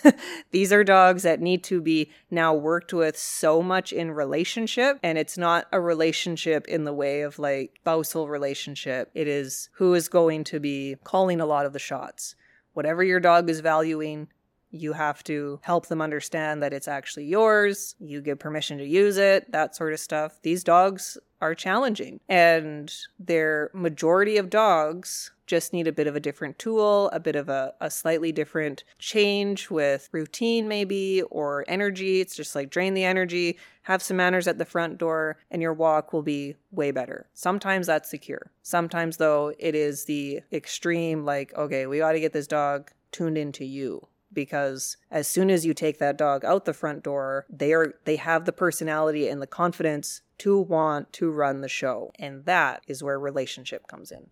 These 0.52 0.72
are 0.72 0.84
dogs 0.84 1.24
that 1.24 1.40
need 1.40 1.64
to 1.64 1.80
be 1.80 2.12
now 2.30 2.54
worked 2.54 2.92
with 2.92 3.18
so 3.18 3.60
much 3.60 3.92
in 3.92 4.12
relationship. 4.12 5.00
And 5.02 5.18
it's 5.18 5.36
not 5.36 5.66
a 5.72 5.80
relationship 5.80 6.68
in 6.68 6.84
the 6.84 6.92
way 6.92 7.22
of 7.22 7.40
like 7.40 7.72
spousal 7.80 8.28
relationship. 8.28 9.10
It 9.12 9.26
is 9.26 9.70
who 9.72 9.94
is 9.94 10.08
going 10.08 10.44
to 10.44 10.60
be 10.60 10.94
calling 11.02 11.40
a 11.40 11.46
lot 11.46 11.66
of 11.66 11.72
the 11.72 11.80
shots. 11.80 12.36
Whatever 12.74 13.02
your 13.02 13.18
dog 13.18 13.50
is 13.50 13.58
valuing, 13.58 14.28
you 14.70 14.92
have 14.92 15.24
to 15.24 15.60
help 15.62 15.86
them 15.86 16.02
understand 16.02 16.62
that 16.62 16.72
it's 16.72 16.88
actually 16.88 17.24
yours. 17.24 17.94
You 17.98 18.20
give 18.20 18.38
permission 18.38 18.78
to 18.78 18.84
use 18.84 19.16
it, 19.16 19.50
that 19.52 19.74
sort 19.74 19.92
of 19.92 20.00
stuff. 20.00 20.40
These 20.42 20.64
dogs 20.64 21.18
are 21.40 21.54
challenging, 21.54 22.20
and 22.28 22.92
their 23.18 23.70
majority 23.72 24.36
of 24.36 24.50
dogs 24.50 25.30
just 25.46 25.72
need 25.72 25.86
a 25.86 25.92
bit 25.92 26.06
of 26.06 26.16
a 26.16 26.20
different 26.20 26.58
tool, 26.58 27.08
a 27.10 27.20
bit 27.20 27.36
of 27.36 27.48
a, 27.48 27.72
a 27.80 27.90
slightly 27.90 28.32
different 28.32 28.84
change 28.98 29.70
with 29.70 30.08
routine, 30.12 30.68
maybe, 30.68 31.22
or 31.30 31.64
energy. 31.68 32.20
It's 32.20 32.36
just 32.36 32.54
like 32.54 32.70
drain 32.70 32.92
the 32.94 33.04
energy, 33.04 33.56
have 33.82 34.02
some 34.02 34.18
manners 34.18 34.48
at 34.48 34.58
the 34.58 34.64
front 34.64 34.98
door, 34.98 35.38
and 35.50 35.62
your 35.62 35.72
walk 35.72 36.12
will 36.12 36.22
be 36.22 36.56
way 36.70 36.90
better. 36.90 37.26
Sometimes 37.34 37.86
that's 37.86 38.10
the 38.10 38.18
cure. 38.18 38.50
Sometimes, 38.62 39.16
though, 39.16 39.54
it 39.58 39.74
is 39.74 40.04
the 40.04 40.40
extreme, 40.52 41.24
like, 41.24 41.54
okay, 41.54 41.86
we 41.86 41.98
got 41.98 42.12
to 42.12 42.20
get 42.20 42.32
this 42.32 42.46
dog 42.46 42.90
tuned 43.10 43.38
into 43.38 43.64
you 43.64 44.06
because 44.32 44.96
as 45.10 45.26
soon 45.28 45.50
as 45.50 45.64
you 45.64 45.74
take 45.74 45.98
that 45.98 46.18
dog 46.18 46.44
out 46.44 46.64
the 46.64 46.72
front 46.72 47.02
door, 47.02 47.46
they 47.48 47.72
are 47.72 47.94
they 48.04 48.16
have 48.16 48.44
the 48.44 48.52
personality 48.52 49.28
and 49.28 49.40
the 49.40 49.46
confidence 49.46 50.22
to 50.38 50.58
want 50.58 51.12
to 51.14 51.30
run 51.30 51.60
the 51.60 51.68
show. 51.68 52.12
And 52.18 52.44
that 52.44 52.82
is 52.86 53.02
where 53.02 53.18
relationship 53.18 53.86
comes 53.86 54.12
in. 54.12 54.28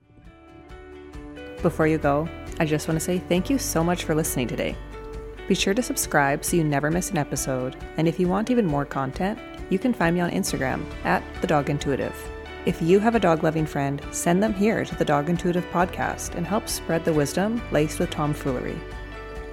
Before 1.63 1.87
you 1.87 1.99
go, 1.99 2.29
I 2.61 2.65
just 2.65 2.87
want 2.87 3.01
to 3.01 3.05
say 3.05 3.19
thank 3.19 3.51
you 3.51 3.59
so 3.59 3.83
much 3.83 4.05
for 4.05 4.15
listening 4.15 4.49
today. 4.49 4.77
Be 5.49 5.55
sure 5.55 5.75
to 5.75 5.83
subscribe 5.83 6.45
so 6.45 6.57
you 6.57 6.65
never 6.65 6.91
miss 6.91 7.11
an 7.11 7.19
episode. 7.19 7.77
And 7.97 8.09
if 8.09 8.19
you 8.19 8.29
want 8.29 8.51
even 8.51 8.67
more 8.67 8.85
content, 8.85 9.39
you 9.71 9.79
can 9.79 9.93
find 9.93 10.15
me 10.15 10.21
on 10.21 10.31
Instagram 10.31 10.85
at 11.05 11.23
the 11.41 11.47
Dog 11.47 11.71
Intuitive. 11.71 12.15
If 12.67 12.83
you 12.83 12.99
have 12.99 13.15
a 13.15 13.21
dog 13.21 13.45
loving 13.45 13.65
friend, 13.65 14.03
send 14.11 14.43
them 14.43 14.53
here 14.53 14.85
to 14.85 14.95
the 14.97 15.05
Dog 15.05 15.31
Intuitive 15.31 15.65
podcast 15.67 16.35
and 16.35 16.45
help 16.45 16.69
spread 16.69 17.05
the 17.05 17.13
wisdom 17.13 17.63
laced 17.71 18.01
with 18.01 18.11
tomfoolery. 18.11 18.77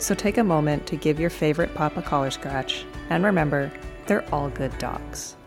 So 0.04 0.14
take 0.14 0.38
a 0.38 0.44
moment 0.44 0.86
to 0.88 0.98
give 0.98 1.18
your 1.18 1.30
favorite 1.30 1.74
pup 1.76 1.96
a 1.96 2.02
collar 2.02 2.30
scratch, 2.30 2.84
and 3.10 3.24
remember, 3.24 3.72
they're 4.06 4.26
all 4.36 4.50
good 4.50 4.78
dogs. 4.78 5.38